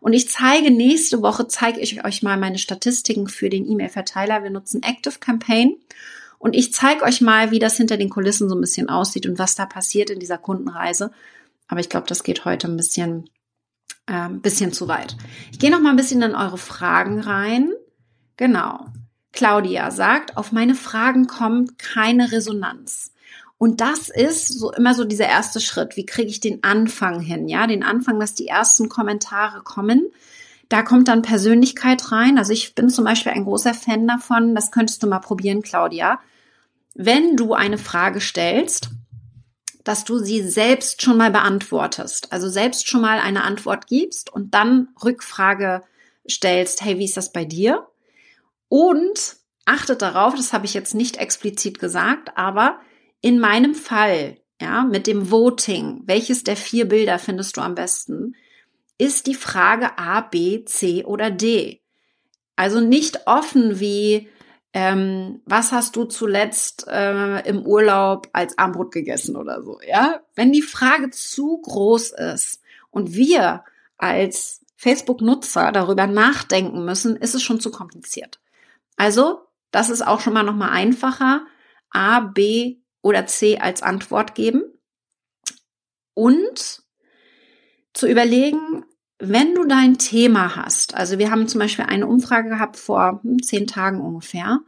Und 0.00 0.12
ich 0.12 0.28
zeige 0.28 0.70
nächste 0.70 1.22
Woche, 1.22 1.48
zeige 1.48 1.80
ich 1.80 2.04
euch 2.04 2.22
mal 2.22 2.36
meine 2.36 2.58
Statistiken 2.58 3.28
für 3.28 3.48
den 3.48 3.66
E-Mail-Verteiler. 3.66 4.42
Wir 4.42 4.50
nutzen 4.50 4.82
Active 4.82 5.18
Campaign. 5.18 5.76
Und 6.38 6.54
ich 6.54 6.72
zeige 6.72 7.04
euch 7.04 7.20
mal, 7.20 7.50
wie 7.50 7.58
das 7.58 7.78
hinter 7.78 7.96
den 7.96 8.10
Kulissen 8.10 8.48
so 8.48 8.54
ein 8.54 8.60
bisschen 8.60 8.88
aussieht 8.88 9.26
und 9.26 9.38
was 9.38 9.54
da 9.54 9.66
passiert 9.66 10.10
in 10.10 10.20
dieser 10.20 10.38
Kundenreise. 10.38 11.10
Aber 11.66 11.80
ich 11.80 11.88
glaube, 11.88 12.06
das 12.06 12.22
geht 12.22 12.44
heute 12.44 12.68
ein 12.68 12.76
bisschen, 12.76 13.30
äh, 14.06 14.12
ein 14.12 14.40
bisschen 14.40 14.72
zu 14.72 14.88
weit. 14.88 15.16
Ich 15.52 15.58
gehe 15.58 15.70
noch 15.70 15.80
mal 15.80 15.90
ein 15.90 15.96
bisschen 15.96 16.22
in 16.22 16.34
eure 16.34 16.58
Fragen 16.58 17.20
rein. 17.20 17.72
Genau. 18.36 18.86
Claudia 19.32 19.90
sagt, 19.90 20.36
auf 20.36 20.52
meine 20.52 20.74
Fragen 20.74 21.26
kommt 21.26 21.78
keine 21.78 22.30
Resonanz. 22.30 23.12
Und 23.58 23.80
das 23.80 24.08
ist 24.08 24.48
so 24.48 24.72
immer 24.72 24.94
so 24.94 25.04
dieser 25.04 25.26
erste 25.26 25.60
Schritt. 25.60 25.96
Wie 25.96 26.06
kriege 26.06 26.30
ich 26.30 26.38
den 26.40 26.62
Anfang 26.62 27.20
hin? 27.20 27.48
Ja, 27.48 27.66
den 27.66 27.82
Anfang, 27.82 28.20
dass 28.20 28.34
die 28.34 28.46
ersten 28.46 28.88
Kommentare 28.88 29.62
kommen. 29.62 30.06
Da 30.68 30.82
kommt 30.82 31.08
dann 31.08 31.22
Persönlichkeit 31.22 32.12
rein. 32.12 32.38
Also 32.38 32.52
ich 32.52 32.74
bin 32.76 32.88
zum 32.88 33.04
Beispiel 33.04 33.32
ein 33.32 33.44
großer 33.44 33.74
Fan 33.74 34.06
davon. 34.06 34.54
Das 34.54 34.70
könntest 34.70 35.02
du 35.02 35.08
mal 35.08 35.18
probieren, 35.18 35.62
Claudia. 35.62 36.20
Wenn 36.94 37.36
du 37.36 37.54
eine 37.54 37.78
Frage 37.78 38.20
stellst, 38.20 38.90
dass 39.82 40.04
du 40.04 40.18
sie 40.18 40.42
selbst 40.42 41.02
schon 41.02 41.16
mal 41.16 41.30
beantwortest. 41.30 42.32
Also 42.32 42.48
selbst 42.48 42.88
schon 42.88 43.00
mal 43.00 43.18
eine 43.18 43.42
Antwort 43.42 43.86
gibst 43.86 44.30
und 44.30 44.54
dann 44.54 44.88
Rückfrage 45.02 45.82
stellst. 46.30 46.84
Hey, 46.84 46.98
wie 46.98 47.06
ist 47.06 47.16
das 47.16 47.32
bei 47.32 47.44
dir? 47.44 47.86
Und 48.68 49.36
achtet 49.64 50.02
darauf, 50.02 50.34
das 50.34 50.52
habe 50.52 50.66
ich 50.66 50.74
jetzt 50.74 50.94
nicht 50.94 51.16
explizit 51.16 51.78
gesagt, 51.78 52.36
aber 52.36 52.80
in 53.20 53.38
meinem 53.38 53.74
Fall, 53.74 54.38
ja, 54.60 54.84
mit 54.84 55.06
dem 55.06 55.30
Voting, 55.30 56.02
welches 56.06 56.44
der 56.44 56.56
vier 56.56 56.88
Bilder 56.88 57.18
findest 57.18 57.56
du 57.56 57.60
am 57.60 57.74
besten, 57.74 58.34
ist 58.98 59.26
die 59.26 59.34
Frage 59.34 59.96
A, 59.98 60.20
B, 60.20 60.64
C 60.64 61.04
oder 61.04 61.30
D. 61.30 61.80
Also 62.56 62.80
nicht 62.80 63.26
offen 63.26 63.78
wie, 63.78 64.28
ähm, 64.72 65.40
was 65.46 65.70
hast 65.70 65.94
du 65.94 66.04
zuletzt 66.04 66.86
äh, 66.88 67.48
im 67.48 67.64
Urlaub 67.64 68.28
als 68.32 68.58
Armbrot 68.58 68.92
gegessen 68.92 69.36
oder 69.36 69.62
so, 69.62 69.78
ja? 69.86 70.20
Wenn 70.34 70.52
die 70.52 70.62
Frage 70.62 71.10
zu 71.10 71.60
groß 71.62 72.10
ist 72.10 72.60
und 72.90 73.14
wir 73.14 73.64
als 73.96 74.64
Facebook-Nutzer 74.76 75.72
darüber 75.72 76.06
nachdenken 76.06 76.84
müssen, 76.84 77.16
ist 77.16 77.34
es 77.34 77.42
schon 77.42 77.60
zu 77.60 77.70
kompliziert. 77.70 78.40
Also, 78.96 79.42
das 79.70 79.90
ist 79.90 80.06
auch 80.06 80.20
schon 80.20 80.32
mal 80.32 80.42
nochmal 80.42 80.70
einfacher. 80.70 81.46
A, 81.90 82.20
B 82.20 82.78
oder 83.02 83.26
C 83.26 83.58
als 83.58 83.82
Antwort 83.82 84.34
geben. 84.34 84.62
Und 86.14 86.82
zu 87.92 88.08
überlegen, 88.08 88.84
wenn 89.18 89.54
du 89.54 89.64
dein 89.64 89.98
Thema 89.98 90.56
hast, 90.56 90.94
also 90.94 91.18
wir 91.18 91.30
haben 91.30 91.48
zum 91.48 91.60
Beispiel 91.60 91.86
eine 91.86 92.06
Umfrage 92.06 92.48
gehabt 92.48 92.76
vor 92.76 93.20
hm, 93.22 93.42
zehn 93.42 93.66
Tagen 93.66 94.00
ungefähr, 94.00 94.60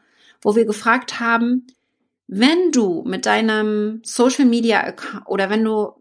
wo 0.43 0.57
wir 0.57 0.65
gefragt 0.65 1.21
haben, 1.21 1.67
wenn 2.27 2.71
du 2.73 3.03
mit 3.07 3.27
deinem 3.27 4.03
Social 4.05 4.45
Media 4.45 4.81
Account 4.81 5.27
oder 5.27 5.51
wenn 5.51 5.65
du 5.65 6.01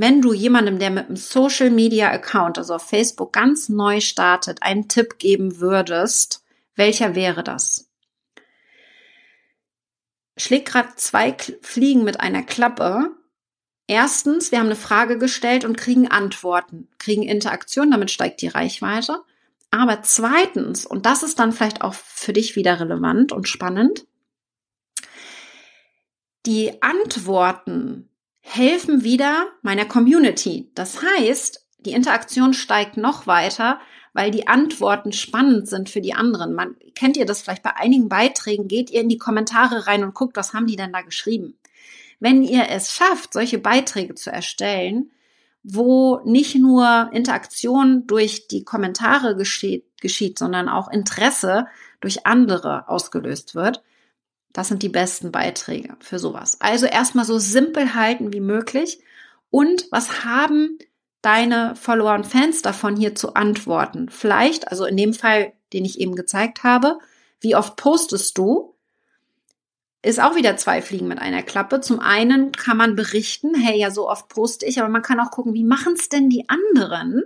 wenn 0.00 0.22
du 0.22 0.32
jemandem, 0.32 0.78
der 0.78 0.90
mit 0.90 1.06
einem 1.06 1.16
Social 1.16 1.70
Media 1.70 2.08
Account, 2.12 2.56
also 2.56 2.76
auf 2.76 2.88
Facebook 2.88 3.32
ganz 3.32 3.68
neu 3.68 4.00
startet, 4.00 4.62
einen 4.62 4.86
Tipp 4.86 5.18
geben 5.18 5.58
würdest, 5.58 6.44
welcher 6.76 7.16
wäre 7.16 7.42
das? 7.42 7.87
Schlägt 10.38 10.68
gerade 10.68 10.94
zwei 10.96 11.36
Fliegen 11.60 12.04
mit 12.04 12.20
einer 12.20 12.42
Klappe. 12.42 13.10
Erstens, 13.86 14.52
wir 14.52 14.58
haben 14.58 14.66
eine 14.66 14.76
Frage 14.76 15.18
gestellt 15.18 15.64
und 15.64 15.76
kriegen 15.76 16.08
Antworten, 16.08 16.88
kriegen 16.98 17.22
Interaktion, 17.22 17.90
damit 17.90 18.10
steigt 18.10 18.40
die 18.42 18.48
Reichweite. 18.48 19.22
Aber 19.70 20.02
zweitens, 20.02 20.86
und 20.86 21.06
das 21.06 21.22
ist 21.22 21.38
dann 21.38 21.52
vielleicht 21.52 21.82
auch 21.82 21.94
für 21.94 22.32
dich 22.32 22.56
wieder 22.56 22.80
relevant 22.80 23.32
und 23.32 23.48
spannend, 23.48 24.06
die 26.46 26.82
Antworten 26.82 28.08
helfen 28.40 29.04
wieder 29.04 29.46
meiner 29.62 29.84
Community. 29.84 30.70
Das 30.74 31.02
heißt, 31.02 31.67
die 31.78 31.92
Interaktion 31.92 32.54
steigt 32.54 32.96
noch 32.96 33.26
weiter, 33.26 33.80
weil 34.12 34.30
die 34.30 34.48
Antworten 34.48 35.12
spannend 35.12 35.68
sind 35.68 35.88
für 35.88 36.00
die 36.00 36.14
anderen. 36.14 36.54
Man 36.54 36.76
kennt 36.94 37.16
ihr 37.16 37.26
das 37.26 37.42
vielleicht 37.42 37.62
bei 37.62 37.76
einigen 37.76 38.08
Beiträgen, 38.08 38.68
geht 38.68 38.90
ihr 38.90 39.00
in 39.00 39.08
die 39.08 39.18
Kommentare 39.18 39.86
rein 39.86 40.02
und 40.02 40.14
guckt, 40.14 40.36
was 40.36 40.54
haben 40.54 40.66
die 40.66 40.76
denn 40.76 40.92
da 40.92 41.02
geschrieben. 41.02 41.56
Wenn 42.20 42.42
ihr 42.42 42.68
es 42.68 42.92
schafft, 42.92 43.32
solche 43.32 43.58
Beiträge 43.58 44.14
zu 44.14 44.30
erstellen, 44.30 45.10
wo 45.62 46.20
nicht 46.24 46.56
nur 46.56 47.10
Interaktion 47.12 48.06
durch 48.06 48.48
die 48.48 48.64
Kommentare 48.64 49.36
geschieht, 49.36 49.84
geschieht, 50.00 50.38
sondern 50.38 50.68
auch 50.68 50.88
Interesse 50.90 51.66
durch 52.00 52.26
andere 52.26 52.88
ausgelöst 52.88 53.54
wird, 53.54 53.82
das 54.52 54.68
sind 54.68 54.82
die 54.82 54.88
besten 54.88 55.30
Beiträge 55.30 55.96
für 56.00 56.18
sowas. 56.18 56.60
Also 56.60 56.86
erstmal 56.86 57.24
so 57.24 57.38
simpel 57.38 57.94
halten 57.94 58.32
wie 58.32 58.40
möglich. 58.40 59.00
Und 59.50 59.86
was 59.90 60.24
haben 60.24 60.78
deine 61.22 61.74
Follower 61.76 62.14
und 62.14 62.26
Fans 62.26 62.62
davon 62.62 62.96
hier 62.96 63.14
zu 63.14 63.34
antworten? 63.34 64.08
Vielleicht, 64.08 64.68
also 64.68 64.84
in 64.84 64.96
dem 64.96 65.14
Fall, 65.14 65.52
den 65.72 65.84
ich 65.84 66.00
eben 66.00 66.14
gezeigt 66.14 66.62
habe, 66.62 66.98
wie 67.40 67.56
oft 67.56 67.76
postest 67.76 68.36
du? 68.38 68.74
Ist 70.02 70.20
auch 70.20 70.36
wieder 70.36 70.56
zwei 70.56 70.80
Fliegen 70.80 71.08
mit 71.08 71.18
einer 71.18 71.42
Klappe. 71.42 71.80
Zum 71.80 72.00
einen 72.00 72.52
kann 72.52 72.76
man 72.76 72.94
berichten, 72.94 73.54
hey, 73.54 73.78
ja, 73.78 73.90
so 73.90 74.08
oft 74.08 74.28
poste 74.28 74.64
ich, 74.64 74.78
aber 74.80 74.88
man 74.88 75.02
kann 75.02 75.20
auch 75.20 75.30
gucken, 75.30 75.54
wie 75.54 75.64
machen 75.64 75.94
es 75.94 76.08
denn 76.08 76.30
die 76.30 76.48
anderen? 76.48 77.24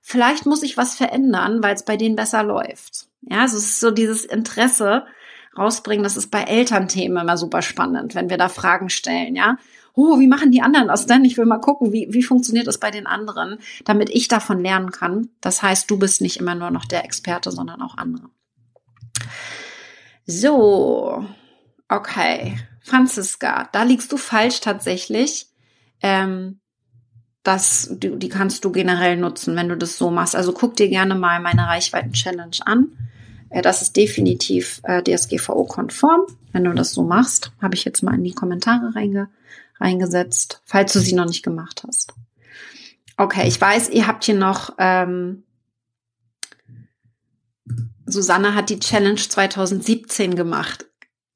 Vielleicht 0.00 0.46
muss 0.46 0.62
ich 0.62 0.76
was 0.76 0.94
verändern, 0.94 1.62
weil 1.62 1.74
es 1.74 1.84
bei 1.84 1.96
denen 1.96 2.16
besser 2.16 2.42
läuft. 2.42 3.08
Ja, 3.22 3.42
also 3.42 3.58
es 3.58 3.64
ist 3.64 3.80
so 3.80 3.90
dieses 3.90 4.24
Interesse, 4.24 5.04
rausbringen. 5.58 6.04
Das 6.04 6.16
ist 6.16 6.30
bei 6.30 6.42
Elternthemen 6.42 7.18
immer 7.18 7.36
super 7.36 7.62
spannend, 7.62 8.14
wenn 8.14 8.30
wir 8.30 8.38
da 8.38 8.48
Fragen 8.48 8.88
stellen, 8.88 9.36
ja. 9.36 9.58
Oh, 10.00 10.20
wie 10.20 10.28
machen 10.28 10.52
die 10.52 10.62
anderen 10.62 10.86
das 10.86 11.06
denn? 11.06 11.24
Ich 11.24 11.36
will 11.36 11.44
mal 11.44 11.58
gucken, 11.58 11.92
wie, 11.92 12.06
wie 12.12 12.22
funktioniert 12.22 12.68
das 12.68 12.78
bei 12.78 12.92
den 12.92 13.08
anderen, 13.08 13.58
damit 13.84 14.10
ich 14.10 14.28
davon 14.28 14.62
lernen 14.62 14.92
kann. 14.92 15.30
Das 15.40 15.60
heißt, 15.60 15.90
du 15.90 15.98
bist 15.98 16.20
nicht 16.20 16.36
immer 16.36 16.54
nur 16.54 16.70
noch 16.70 16.84
der 16.84 17.04
Experte, 17.04 17.50
sondern 17.50 17.82
auch 17.82 17.98
andere. 17.98 18.30
So, 20.24 21.26
okay. 21.88 22.60
Franziska, 22.80 23.68
da 23.72 23.82
liegst 23.82 24.12
du 24.12 24.18
falsch 24.18 24.60
tatsächlich. 24.60 25.48
Ähm, 26.00 26.60
das, 27.42 27.90
die, 27.90 28.16
die 28.20 28.28
kannst 28.28 28.64
du 28.64 28.70
generell 28.70 29.16
nutzen, 29.16 29.56
wenn 29.56 29.68
du 29.68 29.76
das 29.76 29.98
so 29.98 30.12
machst. 30.12 30.36
Also 30.36 30.52
guck 30.52 30.76
dir 30.76 30.88
gerne 30.88 31.16
mal 31.16 31.40
meine 31.40 31.66
Reichweiten-Challenge 31.66 32.58
an. 32.64 32.92
Äh, 33.50 33.62
das 33.62 33.82
ist 33.82 33.96
definitiv 33.96 34.80
äh, 34.84 35.02
DSGVO-konform. 35.02 36.20
Wenn 36.52 36.62
du 36.62 36.72
das 36.72 36.92
so 36.92 37.02
machst, 37.02 37.50
habe 37.60 37.74
ich 37.74 37.84
jetzt 37.84 38.04
mal 38.04 38.14
in 38.14 38.22
die 38.22 38.32
Kommentare 38.32 38.94
reinge 38.94 39.28
reingesetzt, 39.80 40.62
falls 40.64 40.92
du 40.92 41.00
sie 41.00 41.14
noch 41.14 41.26
nicht 41.26 41.42
gemacht 41.42 41.82
hast. 41.86 42.14
Okay, 43.16 43.48
ich 43.48 43.60
weiß, 43.60 43.90
ihr 43.90 44.06
habt 44.06 44.24
hier 44.24 44.36
noch, 44.36 44.74
ähm, 44.78 45.42
Susanne 48.06 48.54
hat 48.54 48.70
die 48.70 48.78
Challenge 48.78 49.16
2017 49.16 50.34
gemacht. 50.34 50.86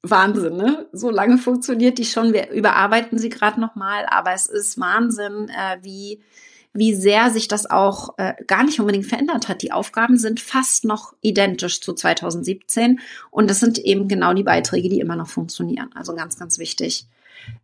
Wahnsinn, 0.01 0.57
ne? 0.57 0.87
So 0.91 1.09
lange 1.09 1.37
funktioniert 1.37 1.97
die 1.97 2.05
schon. 2.05 2.33
Wir 2.33 2.49
überarbeiten 2.51 3.17
sie 3.17 3.29
gerade 3.29 3.59
nochmal, 3.59 4.05
aber 4.09 4.33
es 4.33 4.47
ist 4.47 4.79
Wahnsinn, 4.79 5.49
äh, 5.49 5.77
wie 5.81 6.21
wie 6.73 6.95
sehr 6.95 7.29
sich 7.29 7.47
das 7.47 7.69
auch 7.69 8.17
äh, 8.17 8.33
gar 8.47 8.63
nicht 8.63 8.79
unbedingt 8.79 9.05
verändert 9.05 9.47
hat. 9.47 9.61
Die 9.61 9.71
Aufgaben 9.71 10.17
sind 10.17 10.39
fast 10.39 10.85
noch 10.85 11.13
identisch 11.21 11.81
zu 11.81 11.93
2017 11.93 12.99
und 13.29 13.49
das 13.49 13.59
sind 13.59 13.77
eben 13.77 14.07
genau 14.07 14.33
die 14.33 14.43
Beiträge, 14.43 14.89
die 14.89 14.99
immer 14.99 15.15
noch 15.15 15.27
funktionieren. 15.27 15.91
Also 15.93 16.15
ganz, 16.15 16.37
ganz 16.37 16.57
wichtig. 16.57 17.05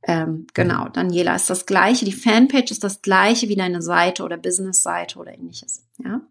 Ähm, 0.03 0.47
genau, 0.53 0.89
Daniela 0.89 1.35
ist 1.35 1.49
das 1.49 1.65
gleiche. 1.65 2.05
Die 2.05 2.11
Fanpage 2.11 2.71
ist 2.71 2.83
das 2.83 3.01
gleiche 3.01 3.49
wie 3.49 3.55
deine 3.55 3.81
Seite 3.81 4.23
oder 4.23 4.37
Business-Seite 4.37 5.19
oder 5.19 5.33
ähnliches. 5.33 5.85
Ja. 6.03 6.21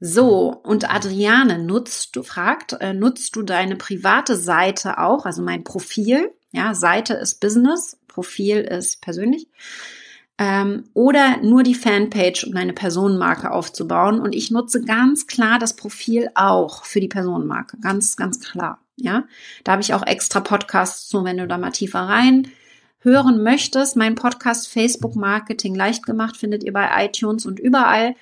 So, 0.00 0.52
und 0.64 0.90
Adriane, 0.90 1.58
nutzt 1.58 2.16
du, 2.16 2.22
fragt, 2.22 2.72
äh, 2.80 2.92
nutzt 2.92 3.36
du 3.36 3.42
deine 3.42 3.76
private 3.76 4.36
Seite 4.36 4.98
auch, 4.98 5.26
also 5.26 5.42
mein 5.42 5.62
Profil? 5.62 6.32
Ja, 6.50 6.74
Seite 6.74 7.14
ist 7.14 7.40
Business, 7.40 7.98
Profil 8.08 8.58
ist 8.58 9.00
persönlich 9.00 9.48
ähm, 10.42 10.84
oder 10.94 11.38
nur 11.42 11.62
die 11.62 11.74
Fanpage, 11.74 12.44
um 12.44 12.56
eine 12.56 12.72
Personenmarke 12.72 13.50
aufzubauen. 13.50 14.20
Und 14.20 14.34
ich 14.34 14.50
nutze 14.50 14.82
ganz 14.82 15.26
klar 15.26 15.58
das 15.58 15.76
Profil 15.76 16.30
auch 16.34 16.84
für 16.84 17.00
die 17.00 17.08
Personenmarke. 17.08 17.76
Ganz, 17.80 18.16
ganz 18.16 18.40
klar. 18.40 18.80
Ja, 18.96 19.24
da 19.64 19.72
habe 19.72 19.82
ich 19.82 19.94
auch 19.94 20.06
extra 20.06 20.40
Podcasts 20.40 21.08
zu, 21.08 21.24
wenn 21.24 21.38
du 21.38 21.46
da 21.46 21.58
mal 21.58 21.70
tiefer 21.70 22.00
rein 22.00 22.48
hören 23.00 23.42
möchtest. 23.42 23.96
Mein 23.96 24.14
Podcast 24.14 24.68
Facebook 24.68 25.16
Marketing 25.16 25.74
leicht 25.74 26.06
gemacht 26.06 26.36
findet 26.36 26.62
ihr 26.62 26.72
bei 26.72 27.04
iTunes 27.04 27.46
und 27.46 27.58
überall. 27.58 28.14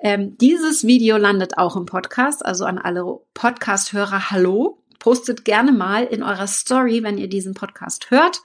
Ähm, 0.00 0.38
dieses 0.38 0.86
Video 0.86 1.16
landet 1.16 1.58
auch 1.58 1.76
im 1.76 1.86
Podcast, 1.86 2.46
also 2.46 2.64
an 2.64 2.78
alle 2.78 3.20
Podcast-Hörer, 3.34 4.30
hallo. 4.30 4.78
Postet 5.00 5.44
gerne 5.44 5.72
mal 5.72 6.04
in 6.04 6.22
eurer 6.22 6.46
Story, 6.46 7.02
wenn 7.02 7.18
ihr 7.18 7.28
diesen 7.28 7.54
Podcast 7.54 8.10
hört. 8.10 8.42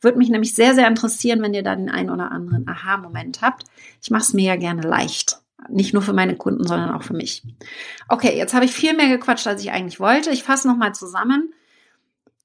Würde 0.00 0.18
mich 0.18 0.28
nämlich 0.28 0.54
sehr, 0.54 0.74
sehr 0.74 0.86
interessieren, 0.86 1.40
wenn 1.42 1.54
ihr 1.54 1.62
da 1.62 1.74
den 1.76 1.90
einen 1.90 2.10
oder 2.10 2.30
anderen 2.30 2.68
Aha-Moment 2.68 3.40
habt. 3.40 3.64
Ich 4.02 4.10
mache 4.10 4.22
es 4.22 4.34
mir 4.34 4.44
ja 4.44 4.56
gerne 4.56 4.82
leicht. 4.82 5.43
Nicht 5.68 5.94
nur 5.94 6.02
für 6.02 6.12
meine 6.12 6.36
Kunden, 6.36 6.66
sondern 6.66 6.94
auch 6.94 7.02
für 7.02 7.14
mich. 7.14 7.42
Okay, 8.08 8.36
jetzt 8.36 8.54
habe 8.54 8.64
ich 8.64 8.72
viel 8.72 8.94
mehr 8.94 9.08
gequatscht, 9.08 9.46
als 9.46 9.62
ich 9.62 9.70
eigentlich 9.70 10.00
wollte. 10.00 10.30
Ich 10.30 10.42
fasse 10.42 10.68
nochmal 10.68 10.94
zusammen. 10.94 11.54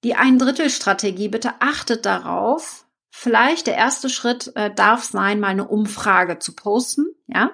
Die 0.03 0.15
Ein-Drittel-Strategie, 0.15 1.27
bitte 1.27 1.53
achtet 1.59 2.05
darauf. 2.05 2.85
Vielleicht 3.09 3.67
der 3.67 3.75
erste 3.75 4.09
Schritt 4.09 4.55
äh, 4.55 4.73
darf 4.73 5.03
sein, 5.03 5.39
mal 5.39 5.47
eine 5.47 5.67
Umfrage 5.67 6.39
zu 6.39 6.55
posten. 6.55 7.07
Ja, 7.27 7.51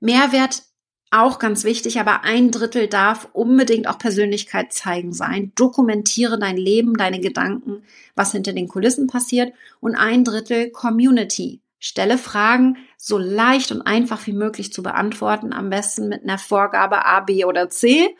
Mehrwert 0.00 0.62
auch 1.10 1.38
ganz 1.38 1.64
wichtig, 1.64 2.00
aber 2.00 2.24
ein 2.24 2.50
Drittel 2.50 2.88
darf 2.88 3.28
unbedingt 3.32 3.86
auch 3.88 3.98
Persönlichkeit 3.98 4.72
zeigen 4.72 5.12
sein. 5.12 5.52
Dokumentiere 5.54 6.38
dein 6.38 6.56
Leben, 6.56 6.94
deine 6.94 7.20
Gedanken, 7.20 7.82
was 8.14 8.32
hinter 8.32 8.52
den 8.52 8.68
Kulissen 8.68 9.06
passiert. 9.06 9.52
Und 9.80 9.94
ein 9.94 10.24
Drittel 10.24 10.70
Community. 10.70 11.60
Stelle 11.78 12.18
Fragen 12.18 12.76
so 12.96 13.18
leicht 13.18 13.72
und 13.72 13.82
einfach 13.82 14.26
wie 14.26 14.32
möglich 14.32 14.72
zu 14.72 14.82
beantworten, 14.82 15.52
am 15.52 15.70
besten 15.70 16.08
mit 16.08 16.22
einer 16.22 16.38
Vorgabe 16.38 17.04
A, 17.04 17.20
B 17.20 17.44
oder 17.44 17.68
C. 17.68 18.16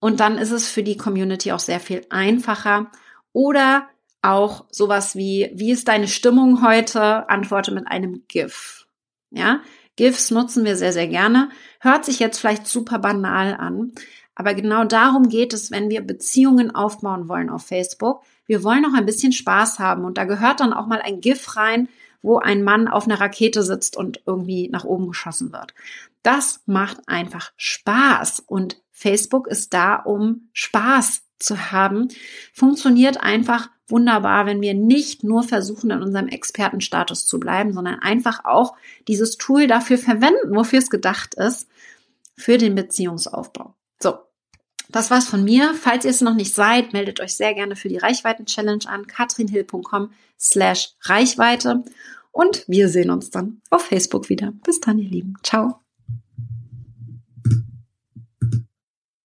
Und 0.00 0.20
dann 0.20 0.38
ist 0.38 0.52
es 0.52 0.68
für 0.68 0.82
die 0.82 0.96
Community 0.96 1.52
auch 1.52 1.60
sehr 1.60 1.80
viel 1.80 2.02
einfacher. 2.10 2.90
Oder 3.32 3.88
auch 4.22 4.66
sowas 4.70 5.16
wie, 5.16 5.50
wie 5.54 5.72
ist 5.72 5.88
deine 5.88 6.08
Stimmung 6.08 6.66
heute? 6.66 7.28
Antworte 7.28 7.72
mit 7.72 7.86
einem 7.88 8.24
GIF. 8.28 8.86
Ja, 9.30 9.60
GIFs 9.96 10.30
nutzen 10.30 10.64
wir 10.64 10.76
sehr, 10.76 10.92
sehr 10.92 11.08
gerne. 11.08 11.50
Hört 11.80 12.04
sich 12.04 12.18
jetzt 12.18 12.38
vielleicht 12.38 12.66
super 12.66 12.98
banal 12.98 13.54
an, 13.54 13.92
aber 14.34 14.54
genau 14.54 14.84
darum 14.84 15.28
geht 15.28 15.52
es, 15.52 15.70
wenn 15.70 15.90
wir 15.90 16.00
Beziehungen 16.00 16.74
aufbauen 16.74 17.28
wollen 17.28 17.50
auf 17.50 17.66
Facebook. 17.66 18.22
Wir 18.46 18.62
wollen 18.62 18.82
noch 18.82 18.94
ein 18.94 19.06
bisschen 19.06 19.32
Spaß 19.32 19.80
haben 19.80 20.04
und 20.04 20.16
da 20.16 20.24
gehört 20.24 20.60
dann 20.60 20.72
auch 20.72 20.86
mal 20.86 21.02
ein 21.02 21.20
GIF 21.20 21.56
rein, 21.56 21.88
wo 22.22 22.38
ein 22.38 22.62
Mann 22.62 22.88
auf 22.88 23.04
einer 23.04 23.20
Rakete 23.20 23.62
sitzt 23.62 23.96
und 23.96 24.22
irgendwie 24.26 24.68
nach 24.70 24.84
oben 24.84 25.08
geschossen 25.08 25.52
wird. 25.52 25.74
Das 26.22 26.62
macht 26.66 26.98
einfach 27.06 27.52
Spaß 27.56 28.40
und 28.40 28.82
Facebook 28.90 29.46
ist 29.46 29.72
da, 29.72 29.96
um 29.96 30.48
Spaß 30.52 31.22
zu 31.38 31.70
haben. 31.70 32.08
Funktioniert 32.52 33.20
einfach 33.20 33.70
wunderbar, 33.86 34.46
wenn 34.46 34.60
wir 34.60 34.74
nicht 34.74 35.24
nur 35.24 35.42
versuchen, 35.42 35.90
in 35.90 36.02
unserem 36.02 36.28
Expertenstatus 36.28 37.26
zu 37.26 37.40
bleiben, 37.40 37.72
sondern 37.72 38.00
einfach 38.00 38.44
auch 38.44 38.74
dieses 39.06 39.36
Tool 39.36 39.66
dafür 39.66 39.98
verwenden, 39.98 40.54
wofür 40.54 40.80
es 40.80 40.90
gedacht 40.90 41.34
ist, 41.34 41.68
für 42.36 42.58
den 42.58 42.74
Beziehungsaufbau. 42.74 43.74
So. 44.00 44.27
Das 44.90 45.10
war's 45.10 45.26
von 45.28 45.44
mir. 45.44 45.74
Falls 45.74 46.04
ihr 46.04 46.10
es 46.10 46.20
noch 46.20 46.34
nicht 46.34 46.54
seid, 46.54 46.92
meldet 46.92 47.20
euch 47.20 47.34
sehr 47.34 47.54
gerne 47.54 47.76
für 47.76 47.88
die 47.88 47.98
Reichweiten-Challenge 47.98 48.84
an 48.86 49.06
katrinhill.com 49.06 50.10
slash 50.38 50.94
Reichweite 51.02 51.82
und 52.32 52.64
wir 52.68 52.88
sehen 52.88 53.10
uns 53.10 53.30
dann 53.30 53.60
auf 53.70 53.82
Facebook 53.82 54.28
wieder. 54.28 54.52
Bis 54.64 54.80
dann, 54.80 54.98
ihr 54.98 55.10
Lieben. 55.10 55.34
Ciao. 55.42 55.80